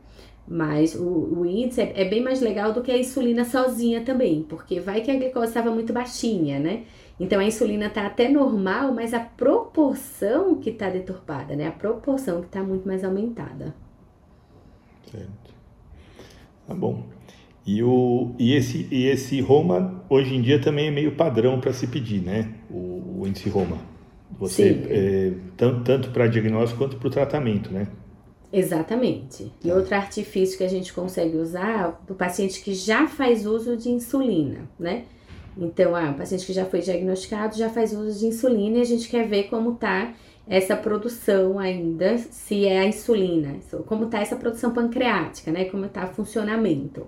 [0.46, 4.44] Mas o, o índice é, é, bem mais legal do que a insulina sozinha também,
[4.44, 6.84] porque vai que a glicose estava muito baixinha, né?
[7.18, 11.68] Então a insulina está até normal, mas a proporção que está deturpada, né?
[11.68, 13.74] A proporção que está muito mais aumentada.
[15.10, 15.54] Certo.
[16.68, 17.04] Tá bom.
[17.66, 21.72] E, o, e, esse, e esse Roma, hoje em dia, também é meio padrão para
[21.72, 22.50] se pedir, né?
[22.70, 23.78] O, o índice Roma.
[24.38, 27.88] Você, é, tanto, tanto para diagnóstico quanto para o tratamento, né?
[28.52, 29.52] Exatamente.
[29.64, 29.76] E tá.
[29.76, 34.70] outro artifício que a gente consegue usar do paciente que já faz uso de insulina,
[34.78, 35.06] né?
[35.58, 38.86] Então, ah, o paciente que já foi diagnosticado já faz uso de insulina e a
[38.86, 40.14] gente quer ver como tá
[40.48, 45.66] essa produção ainda, se é a insulina, como tá essa produção pancreática, né?
[45.66, 47.08] Como tá o funcionamento.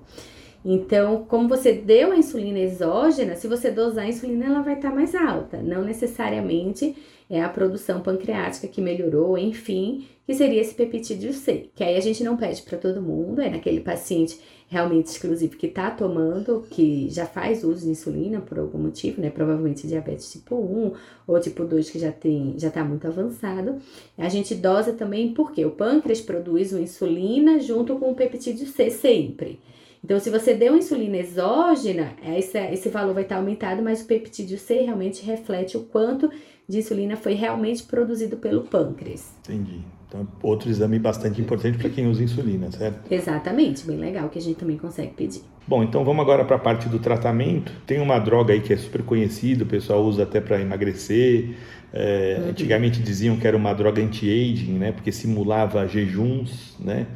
[0.67, 4.89] Então, como você deu a insulina exógena, se você dosar a insulina, ela vai estar
[4.89, 5.61] tá mais alta.
[5.61, 6.95] Não necessariamente
[7.29, 11.69] é a produção pancreática que melhorou, enfim, que seria esse peptídeo C.
[11.75, 15.67] Que aí a gente não pede para todo mundo, é naquele paciente realmente exclusivo que
[15.67, 19.29] está tomando, que já faz uso de insulina por algum motivo, né?
[19.29, 20.93] Provavelmente diabetes tipo 1
[21.27, 23.77] ou tipo 2 que já tem, já está muito avançado.
[24.17, 28.89] A gente dosa também porque o pâncreas produz uma insulina junto com o peptídeo C
[28.89, 29.59] sempre.
[30.05, 34.55] Então, se você deu insulina exógena, esse, esse valor vai estar aumentado, mas o peptídeo
[34.55, 36.29] C realmente reflete o quanto
[36.69, 39.33] de insulina foi realmente produzido pelo pâncreas.
[39.39, 39.79] Entendi.
[40.07, 43.11] Então, outro exame bastante importante para quem usa insulina, certo?
[43.11, 45.41] Exatamente, bem legal, que a gente também consegue pedir.
[45.67, 47.71] Bom, então vamos agora para a parte do tratamento.
[47.87, 51.55] Tem uma droga aí que é super conhecida, o pessoal usa até para emagrecer.
[51.91, 52.49] É, uhum.
[52.49, 54.91] Antigamente diziam que era uma droga anti-aging, né?
[54.91, 57.07] Porque simulava jejuns, né?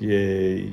[0.00, 0.64] é,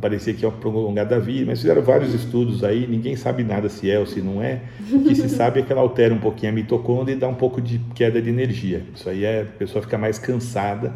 [0.00, 3.90] parecia que ia prolongar da vida, mas fizeram vários estudos aí, ninguém sabe nada se
[3.90, 4.62] é ou se não é.
[4.90, 7.34] O que se sabe é que ela altera um pouquinho a mitocôndria e dá um
[7.34, 8.84] pouco de queda de energia.
[8.94, 10.94] Isso aí é, a pessoa fica mais cansada,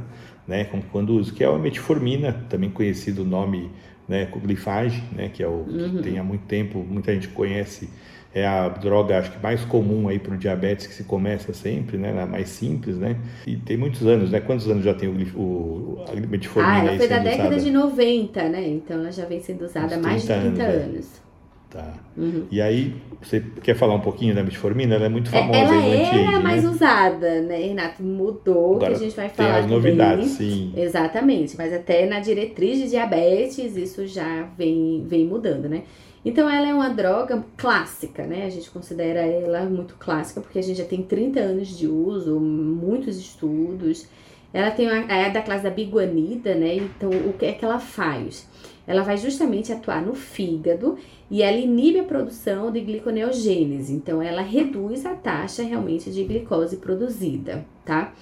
[0.48, 3.70] né, como quando usa, que é a metformina, também conhecido o nome,
[4.08, 6.02] né, glifage, né, que é o que uhum.
[6.02, 7.88] tem há muito tempo, muita gente conhece
[8.34, 11.96] é a droga acho que mais comum aí para o diabetes que se começa sempre,
[11.96, 13.16] né, a mais simples, né?
[13.46, 14.40] E tem muitos anos, né?
[14.40, 16.74] Quantos anos já tem o, o a metformina?
[16.74, 17.62] Ah, ela foi da década usada?
[17.62, 18.68] de 90, né?
[18.68, 21.20] Então ela já vem sendo usada há mais de 30 anos.
[21.20, 21.33] É.
[21.74, 21.92] Tá.
[22.16, 22.46] Uhum.
[22.52, 24.94] E aí, você quer falar um pouquinho da metformina?
[24.94, 26.70] Ela é muito é, famosa ela aí no era mais né?
[26.70, 28.00] usada, né, Renato?
[28.00, 30.72] Mudou, Agora, que a gente vai falar Tem as novidades, sim.
[30.76, 35.82] Exatamente, mas até na diretriz de diabetes isso já vem, vem mudando, né?
[36.24, 38.46] Então ela é uma droga clássica, né?
[38.46, 42.38] A gente considera ela muito clássica porque a gente já tem 30 anos de uso,
[42.38, 44.06] muitos estudos.
[44.52, 46.76] Ela tem uma, é da classe da biguanida, né?
[46.76, 48.48] Então o que é que ela faz?
[48.86, 50.96] Ela vai justamente atuar no fígado
[51.30, 53.92] e ela inibe a produção de gliconeogênese.
[53.92, 58.12] Então ela reduz a taxa realmente de glicose produzida, tá?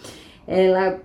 [0.46, 1.00] Ela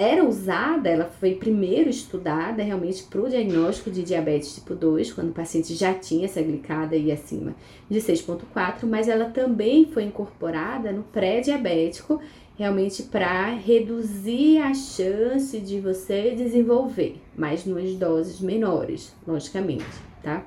[0.00, 5.28] era usada, ela foi primeiro estudada realmente para o diagnóstico de diabetes tipo 2, quando
[5.28, 7.54] o paciente já tinha essa glicada e acima
[7.88, 12.18] de 6,4, mas ela também foi incorporada no pré-diabético,
[12.56, 19.84] realmente para reduzir a chance de você desenvolver, mas nas doses menores, logicamente,
[20.22, 20.46] tá?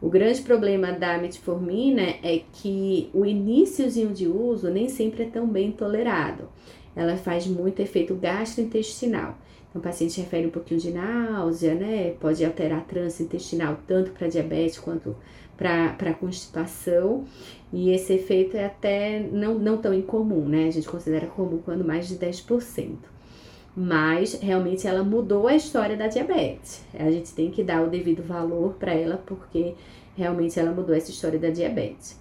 [0.00, 5.46] O grande problema da metformina é que o iníciozinho de uso nem sempre é tão
[5.46, 6.48] bem tolerado
[6.96, 9.36] ela faz muito efeito gastrointestinal.
[9.68, 12.14] Então, o paciente refere um pouquinho de náusea, né?
[12.18, 15.14] Pode alterar a trânsito intestinal tanto para diabetes quanto
[15.56, 17.24] para constipação.
[17.70, 20.68] E esse efeito é até não, não tão incomum, né?
[20.68, 22.96] A gente considera comum quando mais de 10%.
[23.76, 26.84] Mas realmente ela mudou a história da diabetes.
[26.94, 29.74] A gente tem que dar o devido valor para ela porque
[30.16, 32.18] realmente ela mudou essa história da diabetes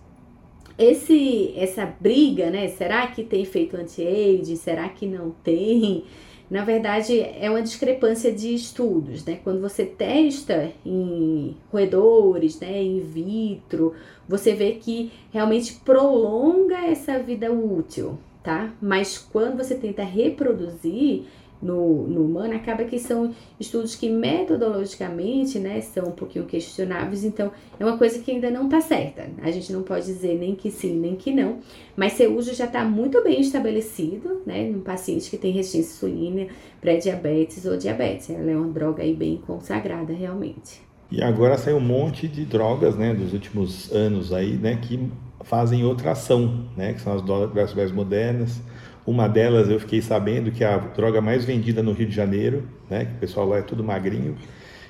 [0.78, 2.68] esse essa briga, né?
[2.68, 4.58] Será que tem efeito anti-age?
[4.58, 6.04] Será que não tem?
[6.50, 9.39] Na verdade, é uma discrepância de estudos, né?
[9.44, 13.94] Quando você testa em roedores, né, in vitro,
[14.28, 18.72] você vê que realmente prolonga essa vida útil, tá?
[18.80, 21.24] Mas quando você tenta reproduzir,
[21.65, 27.51] no, no humano, acaba que são estudos que metodologicamente, né, são um pouquinho questionáveis, então
[27.80, 29.28] é uma coisa que ainda não está certa.
[29.41, 31.60] A gente não pode dizer nem que sim, nem que não,
[31.95, 36.47] mas seu uso já está muito bem estabelecido, né, num paciente que tem resistência insulina,
[36.80, 38.30] pré-diabetes ou diabetes.
[38.30, 40.82] Ela é uma droga aí bem consagrada realmente.
[41.12, 45.12] E agora saiu um monte de drogas, né, dos últimos anos aí, né, que
[45.43, 48.62] fazem outra ação, né, que são as drogas mais modernas,
[49.06, 52.63] uma delas eu fiquei sabendo que é a droga mais vendida no Rio de Janeiro,
[52.89, 53.06] né?
[53.06, 54.36] Que o pessoal lá é tudo magrinho.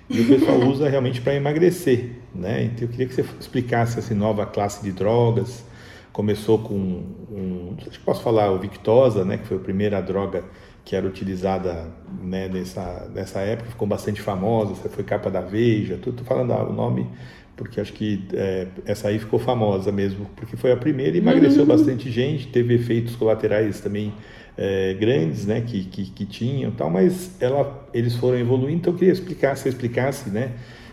[0.09, 2.63] E o pessoal usa realmente para emagrecer, né?
[2.63, 5.65] Então eu queria que você explicasse essa nova classe de drogas,
[6.15, 10.45] começou com um, acho que posso falar o Victosa, né, que foi a primeira droga
[10.85, 16.23] que era utilizada né, nessa, nessa época, ficou bastante famosa, foi capa da Veja, tudo
[16.23, 17.09] falando ah, o nome
[17.55, 21.67] porque acho que é, essa aí ficou famosa mesmo, porque foi a primeira emagreceu uhum.
[21.67, 24.13] bastante gente, teve efeitos colaterais também
[24.57, 28.97] é, grandes, né, que, que, que, tinham tal, mas ela, eles foram evoluindo, então eu
[28.97, 30.51] queria explicar, se explicasse, né,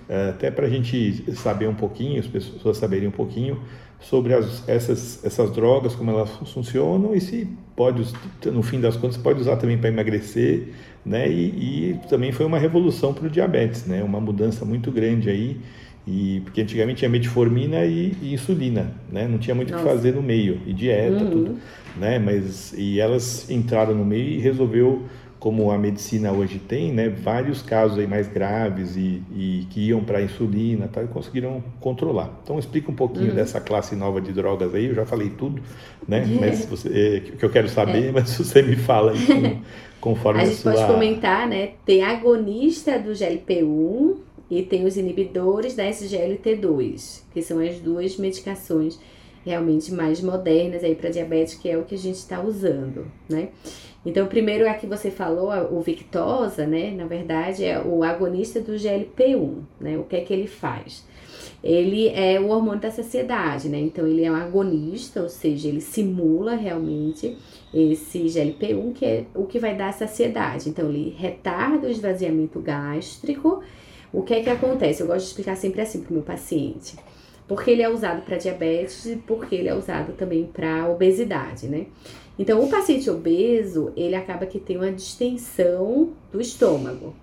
[0.08, 3.60] é, até para a gente saber um pouquinho, as pessoas saberem um pouquinho
[4.00, 8.04] sobre as, essas, essas drogas, como elas funcionam e se pode,
[8.46, 10.68] no fim das contas, pode usar também para emagrecer,
[11.04, 15.30] né, e, e também foi uma revolução para o diabetes, né, uma mudança muito grande
[15.30, 15.60] aí,
[16.06, 19.28] e, porque antigamente tinha metformina e, e insulina, né?
[19.28, 21.30] Não tinha muito o que fazer no meio, e dieta, uhum.
[21.30, 21.58] tudo,
[21.96, 22.18] né?
[22.18, 25.02] Mas, e elas entraram no meio e resolveu,
[25.38, 27.08] como a medicina hoje tem, né?
[27.08, 32.30] Vários casos aí mais graves e, e que iam para insulina tal, e conseguiram controlar.
[32.42, 33.34] Então explica um pouquinho uhum.
[33.36, 35.62] dessa classe nova de drogas aí, eu já falei tudo,
[36.06, 36.26] né?
[36.40, 38.10] Mas você, é, que eu quero saber, é.
[38.12, 39.60] mas você me fala aí
[40.00, 40.72] conforme a, a gente sua...
[40.72, 41.70] pode comentar, né?
[41.86, 44.16] Tem agonista do GLP-1,
[44.52, 49.00] e tem os inibidores da SGLT2, que são as duas medicações
[49.46, 53.48] realmente mais modernas aí para diabetes, que é o que a gente está usando, né?
[54.04, 56.90] Então, primeiro é que você falou, o Victosa, né?
[56.90, 59.96] Na verdade, é o agonista do GLP-1, né?
[59.96, 61.02] O que é que ele faz?
[61.64, 63.80] Ele é o hormônio da saciedade, né?
[63.80, 67.38] Então, ele é um agonista, ou seja, ele simula realmente
[67.72, 70.68] esse GLP-1, que é o que vai dar saciedade.
[70.68, 73.62] Então, ele retarda o esvaziamento gástrico
[74.12, 75.00] o que é que acontece?
[75.00, 76.96] Eu gosto de explicar sempre assim para o meu paciente.
[77.48, 81.86] Porque ele é usado para diabetes e porque ele é usado também para obesidade, né?
[82.38, 87.14] Então, o paciente obeso, ele acaba que tem uma distensão do estômago.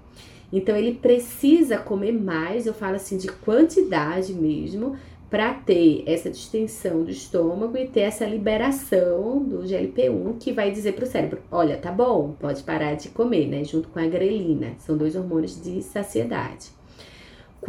[0.52, 4.95] Então, ele precisa comer mais, eu falo assim, de quantidade mesmo,
[5.30, 10.93] para ter essa distensão do estômago e ter essa liberação do GLP-1 que vai dizer
[10.93, 13.63] para o cérebro: olha, tá bom, pode parar de comer, né?
[13.63, 16.78] Junto com a grelina, são dois hormônios de saciedade.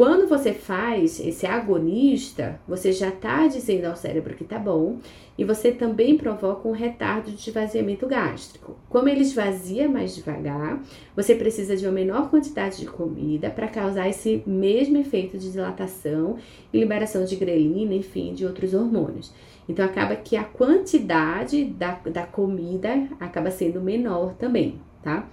[0.01, 4.97] Quando você faz esse agonista, você já está dizendo ao cérebro que tá bom
[5.37, 8.79] e você também provoca um retardo de esvaziamento gástrico.
[8.89, 10.83] Como ele esvazia mais devagar,
[11.15, 16.39] você precisa de uma menor quantidade de comida para causar esse mesmo efeito de dilatação
[16.73, 19.31] e liberação de grelina, enfim, de outros hormônios.
[19.69, 25.29] Então acaba que a quantidade da, da comida acaba sendo menor também, tá?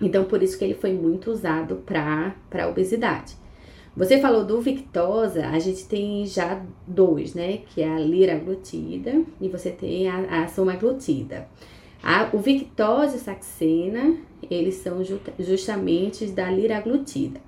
[0.00, 3.47] Então por isso que ele foi muito usado para obesidade.
[3.98, 7.62] Você falou do Victosa, a gente tem já dois, né?
[7.66, 11.48] Que é a liraglutida e você tem a, a somaglutida.
[12.00, 14.14] A, o Victosa e Saxena,
[14.48, 15.02] eles são
[15.36, 17.40] justamente da liraglutida.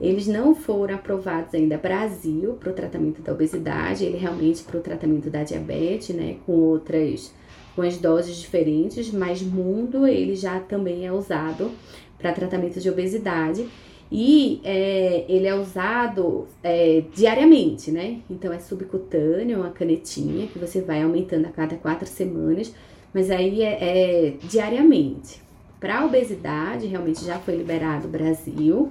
[0.00, 4.80] Eles não foram aprovados ainda Brasil para o tratamento da obesidade, ele realmente para o
[4.80, 6.36] tratamento da diabetes, né?
[6.46, 7.34] Com outras,
[7.74, 11.72] com as doses diferentes, mas mundo ele já também é usado
[12.16, 13.68] para tratamento de obesidade
[14.10, 18.20] e é, ele é usado é, diariamente, né?
[18.30, 22.74] Então é subcutâneo, uma canetinha que você vai aumentando a cada quatro semanas,
[23.12, 25.42] mas aí é, é diariamente.
[25.78, 28.90] Para obesidade, realmente já foi liberado no Brasil,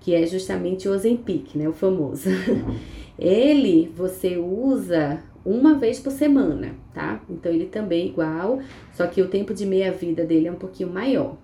[0.00, 1.68] que é justamente o Ozempic, né?
[1.68, 2.30] O famoso.
[3.18, 7.20] ele você usa uma vez por semana, tá?
[7.28, 8.60] Então ele também é igual,
[8.94, 11.36] só que o tempo de meia-vida dele é um pouquinho maior.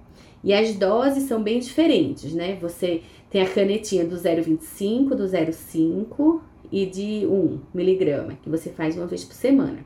[0.43, 2.57] E as doses são bem diferentes, né?
[2.61, 8.97] Você tem a canetinha do 0,25, do 0,5 e de 1 miligrama, que você faz
[8.97, 9.79] uma vez por semana.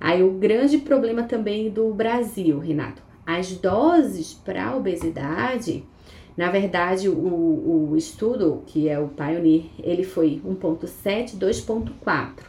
[0.00, 5.84] Aí o grande problema também do Brasil, Renato, as doses para obesidade,
[6.38, 12.44] na verdade, o, o estudo, que é o Pioneer, ele foi 1.7, 2.4.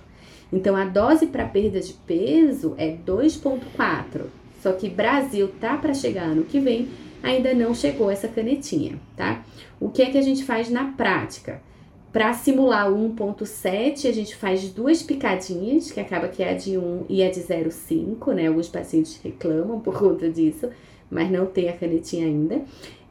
[0.53, 4.25] Então, a dose para perda de peso é 2.4.
[4.62, 6.88] Só que Brasil tá para chegar ano que vem
[7.21, 9.43] ainda não chegou essa canetinha, tá?
[9.79, 11.62] O que é que a gente faz na prática?
[12.12, 16.77] Para simular o 1.7, a gente faz duas picadinhas, que acaba que é a de
[16.77, 18.47] 1 e a de 0,5, né?
[18.47, 20.69] Alguns pacientes reclamam por conta disso,
[21.10, 22.62] mas não tem a canetinha ainda.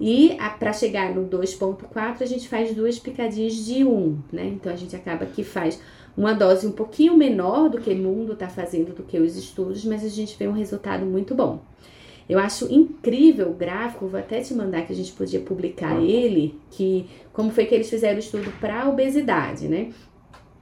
[0.01, 4.47] E para chegar no 2.4, a gente faz duas picadinhas de 1, né?
[4.47, 5.80] Então a gente acaba que faz
[6.16, 9.85] uma dose um pouquinho menor do que o mundo está fazendo, do que os estudos,
[9.85, 11.61] mas a gente vê um resultado muito bom.
[12.29, 16.59] Eu acho incrível o gráfico, vou até te mandar que a gente podia publicar ele,
[16.70, 19.93] que como foi que eles fizeram o estudo para obesidade, né?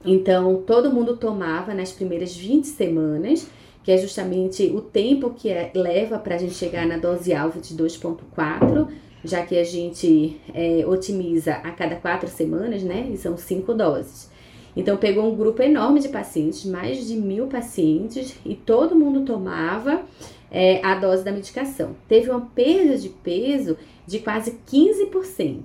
[0.05, 3.49] Então, todo mundo tomava nas primeiras 20 semanas,
[3.83, 7.61] que é justamente o tempo que é, leva para a gente chegar na dose alvo
[7.61, 8.89] de 2,4,
[9.25, 13.09] já que a gente é, otimiza a cada quatro semanas, né?
[13.13, 14.31] E são cinco doses.
[14.77, 20.03] Então pegou um grupo enorme de pacientes, mais de mil pacientes, e todo mundo tomava
[20.51, 21.97] é, a dose da medicação.
[22.09, 23.77] Teve uma perda de peso
[24.07, 25.63] de quase 15%.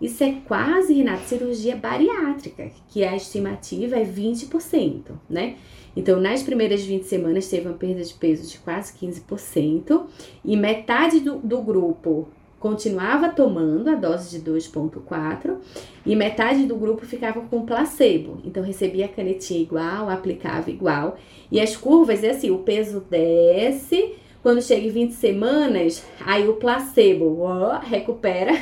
[0.00, 5.56] Isso é quase, Renato, cirurgia bariátrica, que a estimativa é 20%, né?
[5.96, 10.02] Então, nas primeiras 20 semanas, teve uma perda de peso de quase 15%,
[10.44, 12.28] e metade do, do grupo
[12.64, 15.58] continuava tomando a dose de 2,4
[16.06, 18.40] e metade do grupo ficava com placebo.
[18.42, 21.18] Então recebia a canetinha igual, aplicava igual.
[21.52, 24.14] E as curvas é assim: o peso desce,
[24.44, 28.52] quando chega em 20 semanas, aí o placebo ó, recupera.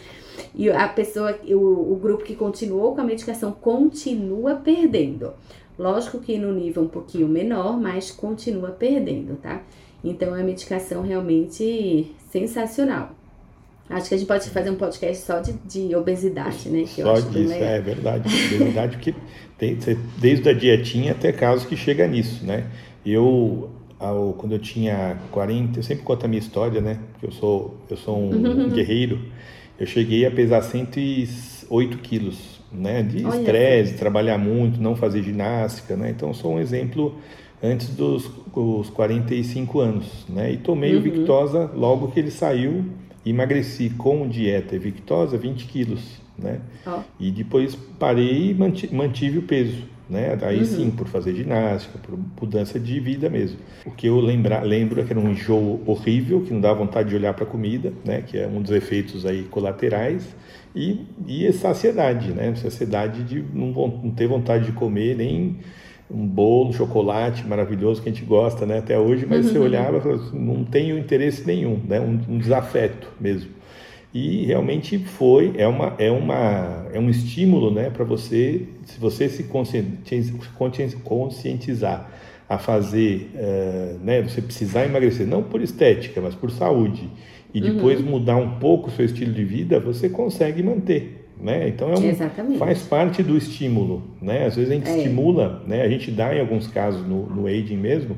[0.54, 5.34] e a pessoa, o, o grupo que continuou com a medicação continua perdendo.
[5.78, 9.60] Lógico que no nível um pouquinho menor, mas continua perdendo, tá?
[10.02, 13.10] Então é uma medicação realmente sensacional.
[13.90, 16.84] Acho que a gente pode fazer um podcast só de, de obesidade, né?
[16.84, 18.26] Que só disso, é verdade.
[18.54, 19.14] Obesidade, porque
[19.58, 19.78] tem,
[20.16, 22.66] desde a dietinha até casos que chega nisso, né?
[23.04, 26.98] Eu, ao, quando eu tinha 40, eu sempre conto a minha história, né?
[27.22, 28.68] Eu sou, eu sou um uhum.
[28.70, 29.20] guerreiro.
[29.78, 33.02] Eu cheguei a pesar 108 quilos, né?
[33.02, 36.10] De estresse, trabalhar muito, não fazer ginástica, né?
[36.10, 37.14] Então, sou um exemplo
[37.62, 40.52] antes dos, dos 45 anos, né?
[40.52, 40.98] E tomei uhum.
[40.98, 42.84] o Victosa logo que ele saiu
[43.26, 46.00] emagreci com dieta Victosa 20 quilos,
[46.38, 46.60] né?
[46.86, 47.00] Oh.
[47.18, 48.54] E depois parei e
[48.94, 50.36] mantive o peso, né?
[50.36, 50.64] Daí uhum.
[50.64, 53.58] sim, por fazer ginástica, por mudança de vida mesmo.
[53.84, 57.08] O que eu lembra, lembro é que era um enjoo horrível, que não dá vontade
[57.08, 58.22] de olhar para a comida, né?
[58.22, 60.34] Que é um dos efeitos aí colaterais.
[60.74, 62.54] E, e saciedade, né?
[62.54, 65.58] Saciedade de não, não ter vontade de comer nem
[66.10, 69.52] um bolo, chocolate maravilhoso que a gente gosta, né, até hoje, mas uhum.
[69.52, 73.50] você olhava e falava, assim, não tenho interesse nenhum, né, um, um, desafeto mesmo.
[74.18, 79.28] E realmente foi, é uma, é uma, é um estímulo, né, para você, se você
[79.28, 79.44] se
[81.04, 82.10] conscientizar
[82.48, 87.10] a fazer, uh, né, você precisar emagrecer, não por estética, mas por saúde,
[87.52, 88.06] e depois uhum.
[88.06, 91.68] mudar um pouco o seu estilo de vida, você consegue manter né?
[91.68, 94.46] Então é um, faz parte do estímulo, né?
[94.46, 94.96] Às vezes a gente é.
[94.98, 95.82] estimula, né?
[95.82, 98.16] A gente dá em alguns casos no, no aging mesmo,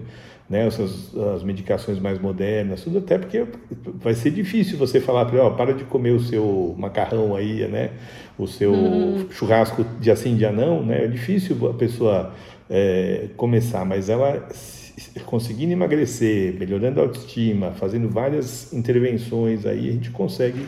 [0.49, 0.67] né?
[0.67, 3.45] Essas as medicações mais modernas, tudo até porque
[3.97, 7.91] vai ser difícil você falar para ó, para de comer o seu macarrão aí, né?
[8.39, 9.27] O seu uhum.
[9.31, 11.05] churrasco de assim dia não, né?
[11.05, 12.33] É difícil a pessoa
[12.71, 14.49] é, começar, mas ela
[15.25, 20.67] conseguindo emagrecer, melhorando a autoestima, fazendo várias intervenções aí, a gente consegue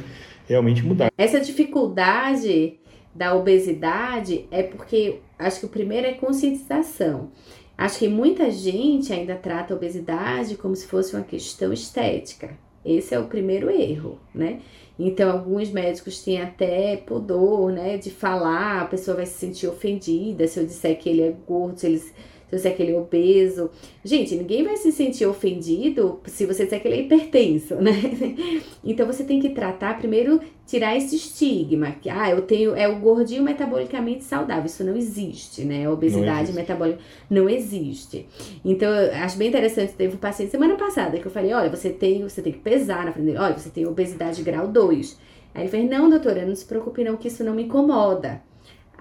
[0.51, 1.11] realmente mudar.
[1.17, 2.79] Essa dificuldade
[3.15, 7.31] da obesidade é porque acho que o primeiro é conscientização.
[7.79, 12.51] Acho que muita gente ainda trata a obesidade como se fosse uma questão estética.
[12.85, 14.61] Esse é o primeiro erro, né?
[14.99, 20.47] Então, alguns médicos têm até pudor, né, de falar, a pessoa vai se sentir ofendida
[20.47, 22.03] se eu disser que ele é gordo, se ele
[22.51, 23.71] se você é aquele obeso.
[24.05, 27.93] Gente, ninguém vai se sentir ofendido se você disser que ele é hipertenso, né?
[28.83, 32.99] Então você tem que tratar primeiro tirar esse estigma que ah, eu tenho é o
[32.99, 34.67] gordinho metabolicamente saudável.
[34.67, 35.85] Isso não existe, né?
[35.85, 36.99] A obesidade metabólica
[37.29, 38.27] não existe.
[38.65, 38.91] Então,
[39.23, 42.41] acho bem interessante, teve um paciente semana passada que eu falei: "Olha, você tem, você
[42.41, 43.39] tem que pesar na frente dele.
[43.39, 45.19] Olha, você tem obesidade grau 2".
[45.55, 48.41] Aí ele fez: "Não, doutora, não se preocupe não que isso não me incomoda".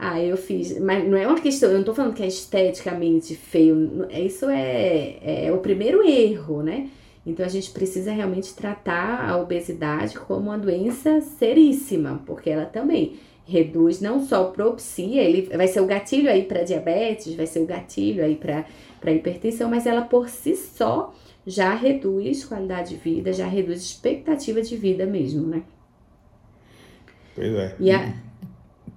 [0.02, 0.80] Ah, eu fiz.
[0.80, 4.08] Mas não é uma questão, eu não tô falando que é esteticamente feio.
[4.10, 6.90] Isso é, é o primeiro erro, né?
[7.26, 13.18] Então a gente precisa realmente tratar a obesidade como uma doença seríssima, porque ela também
[13.46, 17.66] reduz, não só propicia, ele vai ser o gatilho aí para diabetes, vai ser o
[17.66, 21.14] gatilho aí para hipertensão, mas ela por si só
[21.46, 25.64] já reduz qualidade de vida, já reduz expectativa de vida mesmo, né?
[27.36, 27.76] Pois é.
[27.80, 28.14] E a,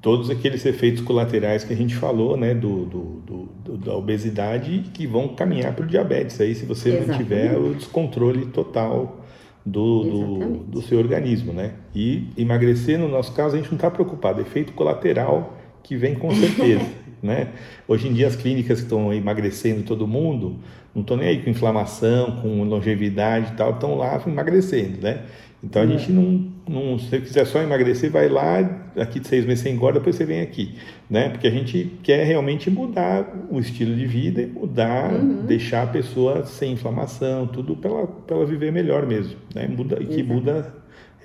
[0.02, 5.06] todos aqueles efeitos colaterais que a gente falou, né, do, do, do da obesidade que
[5.06, 7.10] vão caminhar para o diabetes aí se você Exatamente.
[7.10, 9.24] não tiver o descontrole total
[9.64, 11.74] do, do, do, seu organismo, né?
[11.94, 16.34] E emagrecer, no nosso caso, a gente não está preocupado, efeito colateral que vem com
[16.34, 16.84] certeza,
[17.22, 17.48] né?
[17.86, 20.56] Hoje em dia as clínicas que estão emagrecendo todo mundo,
[20.92, 25.22] não estão nem aí com inflamação, com longevidade e tal, estão lá emagrecendo, né?
[25.62, 25.88] Então a é.
[25.88, 28.58] gente não, não, se você quiser só emagrecer, vai lá,
[28.96, 30.74] aqui de seis meses você engorda, depois você vem aqui,
[31.08, 31.28] né?
[31.28, 35.46] Porque a gente quer realmente mudar o estilo de vida e mudar, uhum.
[35.46, 39.68] deixar a pessoa sem inflamação, tudo para ela, ela viver melhor mesmo, né?
[39.68, 40.74] Muda, que muda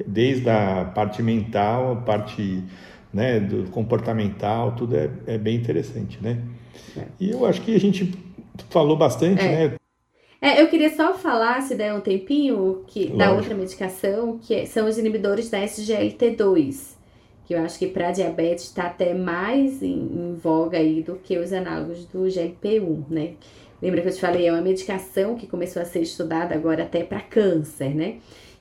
[0.05, 2.63] desde a parte mental, a parte
[3.11, 6.37] né, do comportamental, tudo é, é bem interessante, né?
[6.95, 7.05] É.
[7.19, 8.13] E eu acho que a gente
[8.69, 9.69] falou bastante, é.
[9.69, 9.75] né?
[10.39, 14.65] É, eu queria só falar, se der um tempinho, que, da outra medicação, que é,
[14.65, 16.95] são os inibidores da SGLT2,
[17.45, 21.37] que eu acho que para diabetes está até mais em, em, voga aí do que
[21.37, 23.33] os análogos do GLP-1, né?
[23.81, 27.03] Lembra que eu te falei, é uma medicação que começou a ser estudada agora até
[27.03, 28.17] para câncer, né?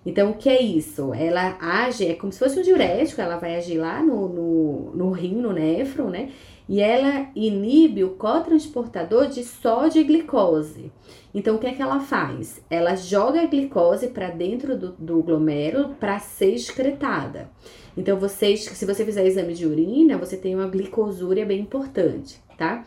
[0.07, 1.13] Então, o que é isso?
[1.13, 5.11] Ela age, é como se fosse um diurético, ela vai agir lá no, no, no
[5.11, 6.31] rim, no néfron, né?
[6.69, 10.93] E ela inibe o cotransportador de sódio e glicose.
[11.35, 12.63] Então, o que é que ela faz?
[12.71, 17.51] Ela joga a glicose para dentro do, do glomérulo para ser excretada.
[17.97, 22.85] Então, vocês, se você fizer exame de urina, você tem uma glicosúria bem importante, tá?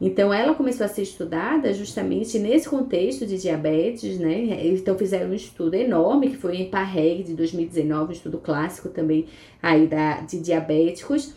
[0.00, 4.66] Então, ela começou a ser estudada justamente nesse contexto de diabetes, né?
[4.66, 9.26] Então, fizeram um estudo enorme, que foi em Parreg, de 2019, um estudo clássico também
[9.62, 11.34] aí da, de diabéticos.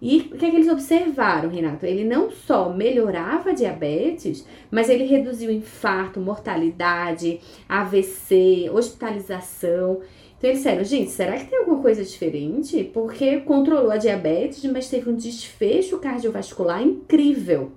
[0.00, 1.84] E o que, é que eles observaram, Renato?
[1.84, 10.00] Ele não só melhorava a diabetes, mas ele reduziu infarto, mortalidade, AVC, hospitalização.
[10.36, 12.84] Então eles disseram, gente, será que tem alguma coisa diferente?
[12.92, 17.72] Porque controlou a diabetes, mas teve um desfecho cardiovascular incrível.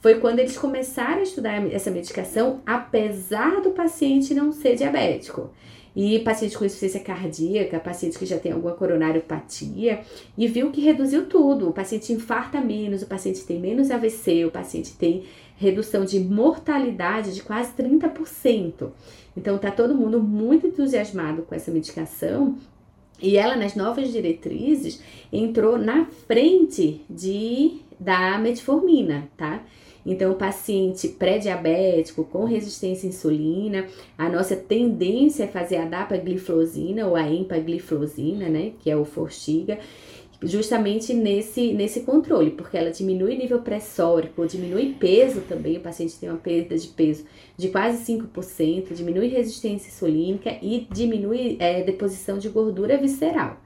[0.00, 5.50] Foi quando eles começaram a estudar essa medicação, apesar do paciente não ser diabético.
[5.94, 10.00] E paciente com insuficiência cardíaca, paciente que já tem alguma coronariopatia,
[10.38, 11.68] e viu que reduziu tudo.
[11.68, 15.24] O paciente infarta menos, o paciente tem menos AVC, o paciente tem
[15.56, 18.90] redução de mortalidade de quase 30%.
[19.36, 22.56] Então tá todo mundo muito entusiasmado com essa medicação
[23.20, 29.62] e ela nas novas diretrizes entrou na frente de da metformina, tá?
[30.04, 33.86] Então, o paciente pré-diabético com resistência à insulina,
[34.16, 39.78] a nossa tendência é fazer a dapagliflozina ou a empagliflozina, né, que é o Forxiga,
[40.42, 46.30] justamente nesse, nesse controle, porque ela diminui nível pressórico, diminui peso também, o paciente tem
[46.30, 47.24] uma perda de peso
[47.56, 53.60] de quase 5%, diminui resistência insulínica e diminui é, deposição de gordura visceral.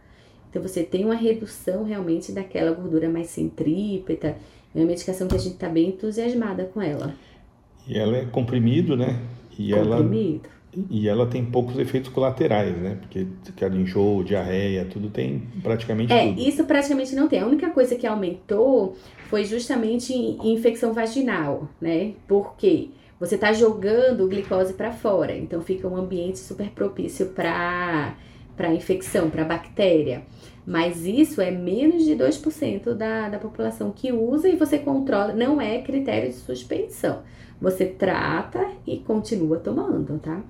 [0.50, 4.36] Então você tem uma redução realmente daquela gordura mais centrípeta,
[4.74, 7.14] é uma medicação que a gente está bem entusiasmada com ela.
[7.86, 9.20] E ela é comprimido, né?
[9.58, 10.48] E comprimido.
[10.48, 10.54] Ela
[10.90, 12.98] e ela tem poucos efeitos colaterais, né?
[13.00, 16.40] Porque cada enjoo, diarreia, tudo tem praticamente é, tudo.
[16.40, 17.40] isso praticamente não tem.
[17.40, 18.96] A única coisa que aumentou
[19.28, 22.14] foi justamente infecção vaginal, né?
[22.26, 28.16] Porque você está jogando glicose para fora, então fica um ambiente super propício para
[28.56, 30.22] para infecção, para bactéria.
[30.66, 35.60] Mas isso é menos de 2% da, da população que usa e você controla, não
[35.60, 37.22] é critério de suspensão.
[37.60, 40.42] Você trata e continua tomando, tá?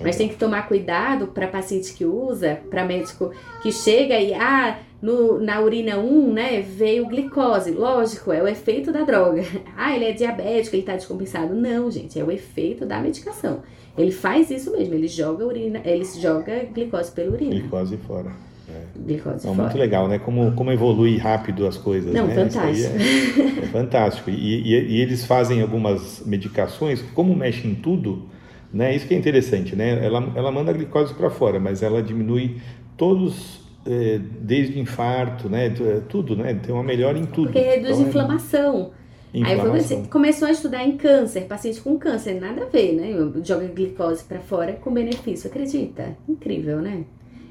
[0.00, 4.78] Mas tem que tomar cuidado para paciente que usa, para médico que chega e, ah,
[5.02, 7.72] no, na urina 1, né, veio glicose.
[7.72, 9.42] Lógico, é o efeito da droga.
[9.76, 11.54] Ah, ele é diabético, ele está descompensado.
[11.54, 13.62] Não, gente, é o efeito da medicação.
[13.96, 17.58] Ele faz isso mesmo, ele joga urina, ele joga glicose pela urina.
[17.58, 18.49] Glicose fora.
[18.70, 18.98] É.
[18.98, 19.68] Glicose Não, fora.
[19.68, 20.18] Muito legal, né?
[20.18, 22.12] Como, como evolui rápido as coisas.
[22.12, 22.34] Não, né?
[22.34, 22.96] fantástico.
[22.96, 24.30] É, é, fantástico.
[24.30, 28.28] E, e, e eles fazem algumas medicações, como mexem em tudo,
[28.72, 28.94] né?
[28.94, 30.04] Isso que é interessante, né?
[30.04, 32.56] Ela, ela manda a glicose para fora, mas ela diminui
[32.96, 35.66] todos, é, desde infarto, né?
[35.66, 36.54] É, tudo, né?
[36.54, 37.52] Tem uma melhora em tudo.
[37.52, 38.90] Porque reduz então, inflamação.
[39.34, 39.96] inflamação.
[39.96, 43.42] Aí começou a estudar em câncer, paciente com câncer, nada a ver, né?
[43.42, 46.16] Joga glicose para fora com benefício, acredita?
[46.28, 47.04] Incrível, né?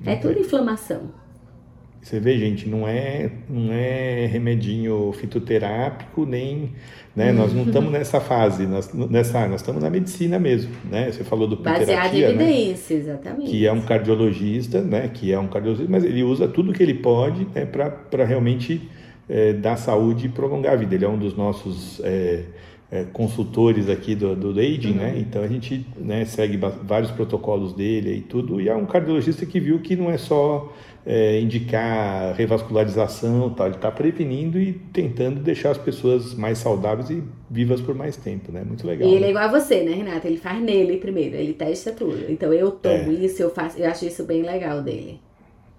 [0.05, 1.11] É tudo inflamação.
[2.01, 6.71] Você vê, gente, não é, não é remedinho fitoterápico, nem.
[7.15, 10.71] Né, nós não estamos nessa fase, nós, nessa, nós estamos na medicina mesmo.
[10.89, 11.11] Né?
[11.11, 13.01] Você falou do Baseado em evidência, né?
[13.01, 13.51] exatamente.
[13.51, 15.09] Que é um cardiologista, né?
[15.13, 18.89] Que é um cardiologista, mas ele usa tudo que ele pode né, para realmente
[19.27, 20.95] é, dar saúde e prolongar a vida.
[20.95, 21.99] Ele é um dos nossos.
[22.03, 22.45] É,
[22.91, 25.11] é, consultores aqui do, do Aging, né?
[25.11, 25.19] uhum.
[25.19, 28.59] Então a gente né, segue vários protocolos dele e tudo.
[28.59, 30.73] E é um cardiologista que viu que não é só
[31.05, 33.67] é, indicar revascularização, tal.
[33.67, 38.51] ele está prevenindo e tentando deixar as pessoas mais saudáveis e vivas por mais tempo,
[38.51, 38.63] né?
[38.63, 39.07] Muito legal.
[39.07, 39.27] E ele né?
[39.27, 40.27] é igual a você, né, Renata?
[40.27, 42.25] Ele faz nele primeiro, ele testa tudo.
[42.27, 43.13] Então eu tomo é.
[43.13, 45.19] isso, eu faço, eu acho isso bem legal dele.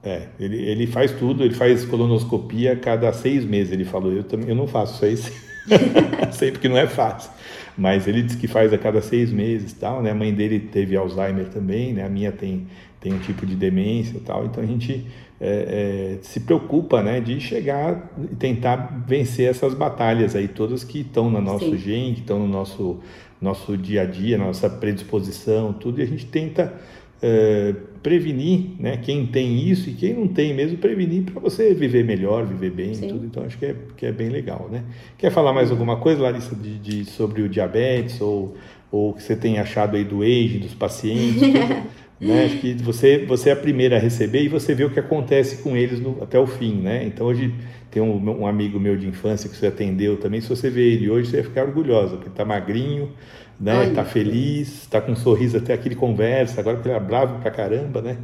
[0.02, 4.12] É, ele, ele faz tudo, ele faz colonoscopia cada seis meses, ele falou.
[4.12, 5.49] Eu, também, eu não faço isso aí.
[6.32, 7.30] Sei porque não é fácil.
[7.76, 10.10] Mas ele diz que faz a cada seis meses tal, né?
[10.10, 12.04] A mãe dele teve Alzheimer também, né?
[12.04, 12.66] A minha tem,
[13.00, 14.44] tem um tipo de demência tal.
[14.44, 15.06] Então a gente
[15.40, 17.20] é, é, se preocupa, né?
[17.20, 21.78] De chegar e tentar vencer essas batalhas aí todas que estão no nosso Sim.
[21.78, 23.00] gene, que estão no nosso,
[23.40, 26.00] nosso dia a dia, nossa predisposição, tudo.
[26.00, 26.74] E a gente tenta
[27.22, 28.96] é, prevenir, né?
[28.96, 32.94] Quem tem isso e quem não tem mesmo, prevenir para você viver melhor, viver bem
[32.94, 33.08] Sim.
[33.08, 33.26] tudo.
[33.26, 34.84] Então acho que é, que é bem legal, né?
[35.18, 38.56] Quer falar mais alguma coisa, Larissa, de, de sobre o diabetes ou
[38.92, 41.42] ou que você tem achado aí do age dos pacientes?
[42.20, 42.44] Né?
[42.44, 45.62] Acho que você, você é a primeira a receber e você vê o que acontece
[45.62, 47.02] com eles no, até o fim, né?
[47.06, 47.54] Então hoje
[47.90, 51.08] tem um, um, amigo meu de infância que você atendeu também, se você vê ele
[51.08, 53.10] hoje, você vai ficar orgulhosa, porque está magrinho,
[53.60, 53.88] né?
[53.88, 57.50] Está feliz, está com um sorriso até aqui, ele conversa, agora ele é bravo pra
[57.50, 58.16] caramba, né?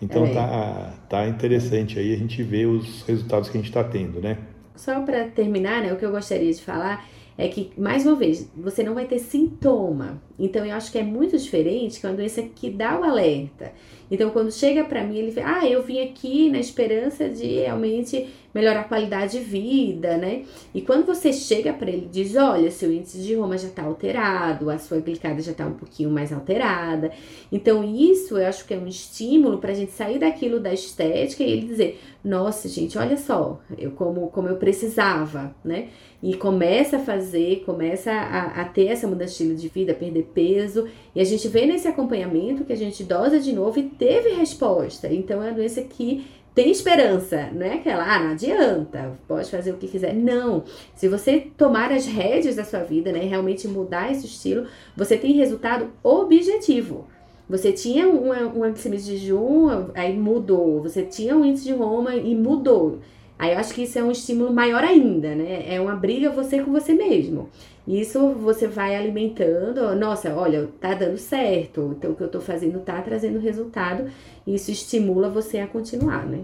[0.00, 0.34] Então é.
[0.34, 4.36] tá, tá interessante aí a gente ver os resultados que a gente está tendo, né?
[4.76, 7.06] Só para terminar, né, o que eu gostaria de falar
[7.38, 10.22] é que, mais uma vez, você não vai ter sintoma.
[10.38, 13.72] Então, eu acho que é muito diferente que é uma doença que dá o alerta.
[14.12, 18.28] Então, quando chega para mim, ele fala, ah, eu vim aqui na esperança de realmente
[18.54, 20.42] melhorar a qualidade de vida, né?
[20.74, 23.84] E quando você chega para ele e diz, olha, seu índice de Roma já está
[23.84, 27.10] alterado, a sua glicada já está um pouquinho mais alterada.
[27.50, 31.42] Então, isso eu acho que é um estímulo para a gente sair daquilo da estética
[31.42, 35.88] e ele dizer, nossa, gente, olha só, eu como, como eu precisava, né?
[36.22, 40.30] E começa a fazer, começa a, a ter essa mudança de estilo de vida, perder
[40.32, 40.86] peso.
[41.14, 45.12] E a gente vê nesse acompanhamento que a gente dosa de novo e teve resposta.
[45.12, 49.72] Então é uma doença que tem esperança, não é aquela, ah, não adianta, pode fazer
[49.72, 50.14] o que quiser.
[50.14, 50.64] Não.
[50.94, 55.32] Se você tomar as rédeas da sua vida, né, realmente mudar esse estilo, você tem
[55.32, 57.06] resultado objetivo.
[57.48, 60.82] Você tinha uma glicemia de jejum, aí mudou.
[60.82, 63.00] Você tinha um índice de Roma e mudou.
[63.42, 65.64] Aí eu acho que isso é um estímulo maior ainda, né?
[65.66, 67.48] É uma briga você com você mesmo.
[67.84, 72.78] Isso você vai alimentando, nossa, olha, tá dando certo, então o que eu tô fazendo
[72.78, 74.08] tá trazendo resultado,
[74.46, 76.42] e isso estimula você a continuar, né?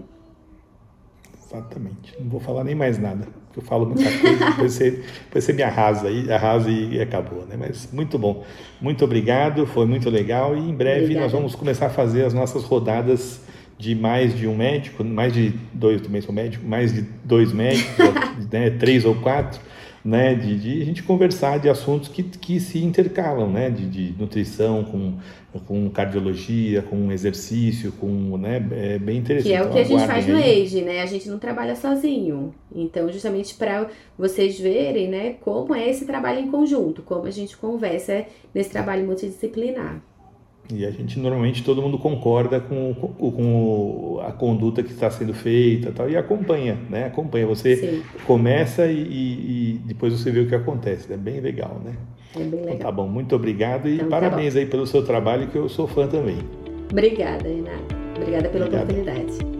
[1.41, 2.17] Exatamente.
[2.19, 3.25] Não vou falar nem mais nada,
[3.55, 7.55] eu falo muita coisa, depois, você, depois você me arrasa, e, arrasa e acabou, né?
[7.57, 8.43] Mas muito bom.
[8.81, 11.23] Muito obrigado, foi muito legal, e em breve Obrigada.
[11.27, 13.39] nós vamos começar a fazer as nossas rodadas
[13.79, 17.95] de mais de um médico, mais de dois, também sou médico, mais de dois médicos,
[18.51, 19.61] né, três ou quatro,
[20.03, 24.13] né, de, de, a gente conversar de assuntos que, que se intercalam, né, de, de
[24.19, 25.13] nutrição com,
[25.65, 29.49] com cardiologia, com exercício, com, né, é bem interessante.
[29.49, 32.53] Que é o que a gente faz no AGE, né, a gente não trabalha sozinho,
[32.75, 37.55] então justamente para vocês verem, né, como é esse trabalho em conjunto, como a gente
[37.55, 40.01] conversa nesse trabalho multidisciplinar.
[40.71, 45.33] E a gente normalmente todo mundo concorda com, com, com a conduta que está sendo
[45.33, 47.07] feita tal, e acompanha, né?
[47.07, 47.47] Acompanha.
[47.47, 48.03] Você Sim.
[48.25, 51.11] começa e, e, e, depois você vê o que acontece.
[51.11, 51.95] É bem legal, né?
[52.35, 52.75] É bem então, legal.
[52.75, 55.55] Então, tá bom, muito obrigado e então, tá parabéns tá aí pelo seu trabalho, que
[55.55, 56.37] eu sou fã também.
[56.91, 57.95] Obrigada, Renato.
[58.15, 58.91] Obrigada pela Obrigado.
[58.91, 59.59] oportunidade.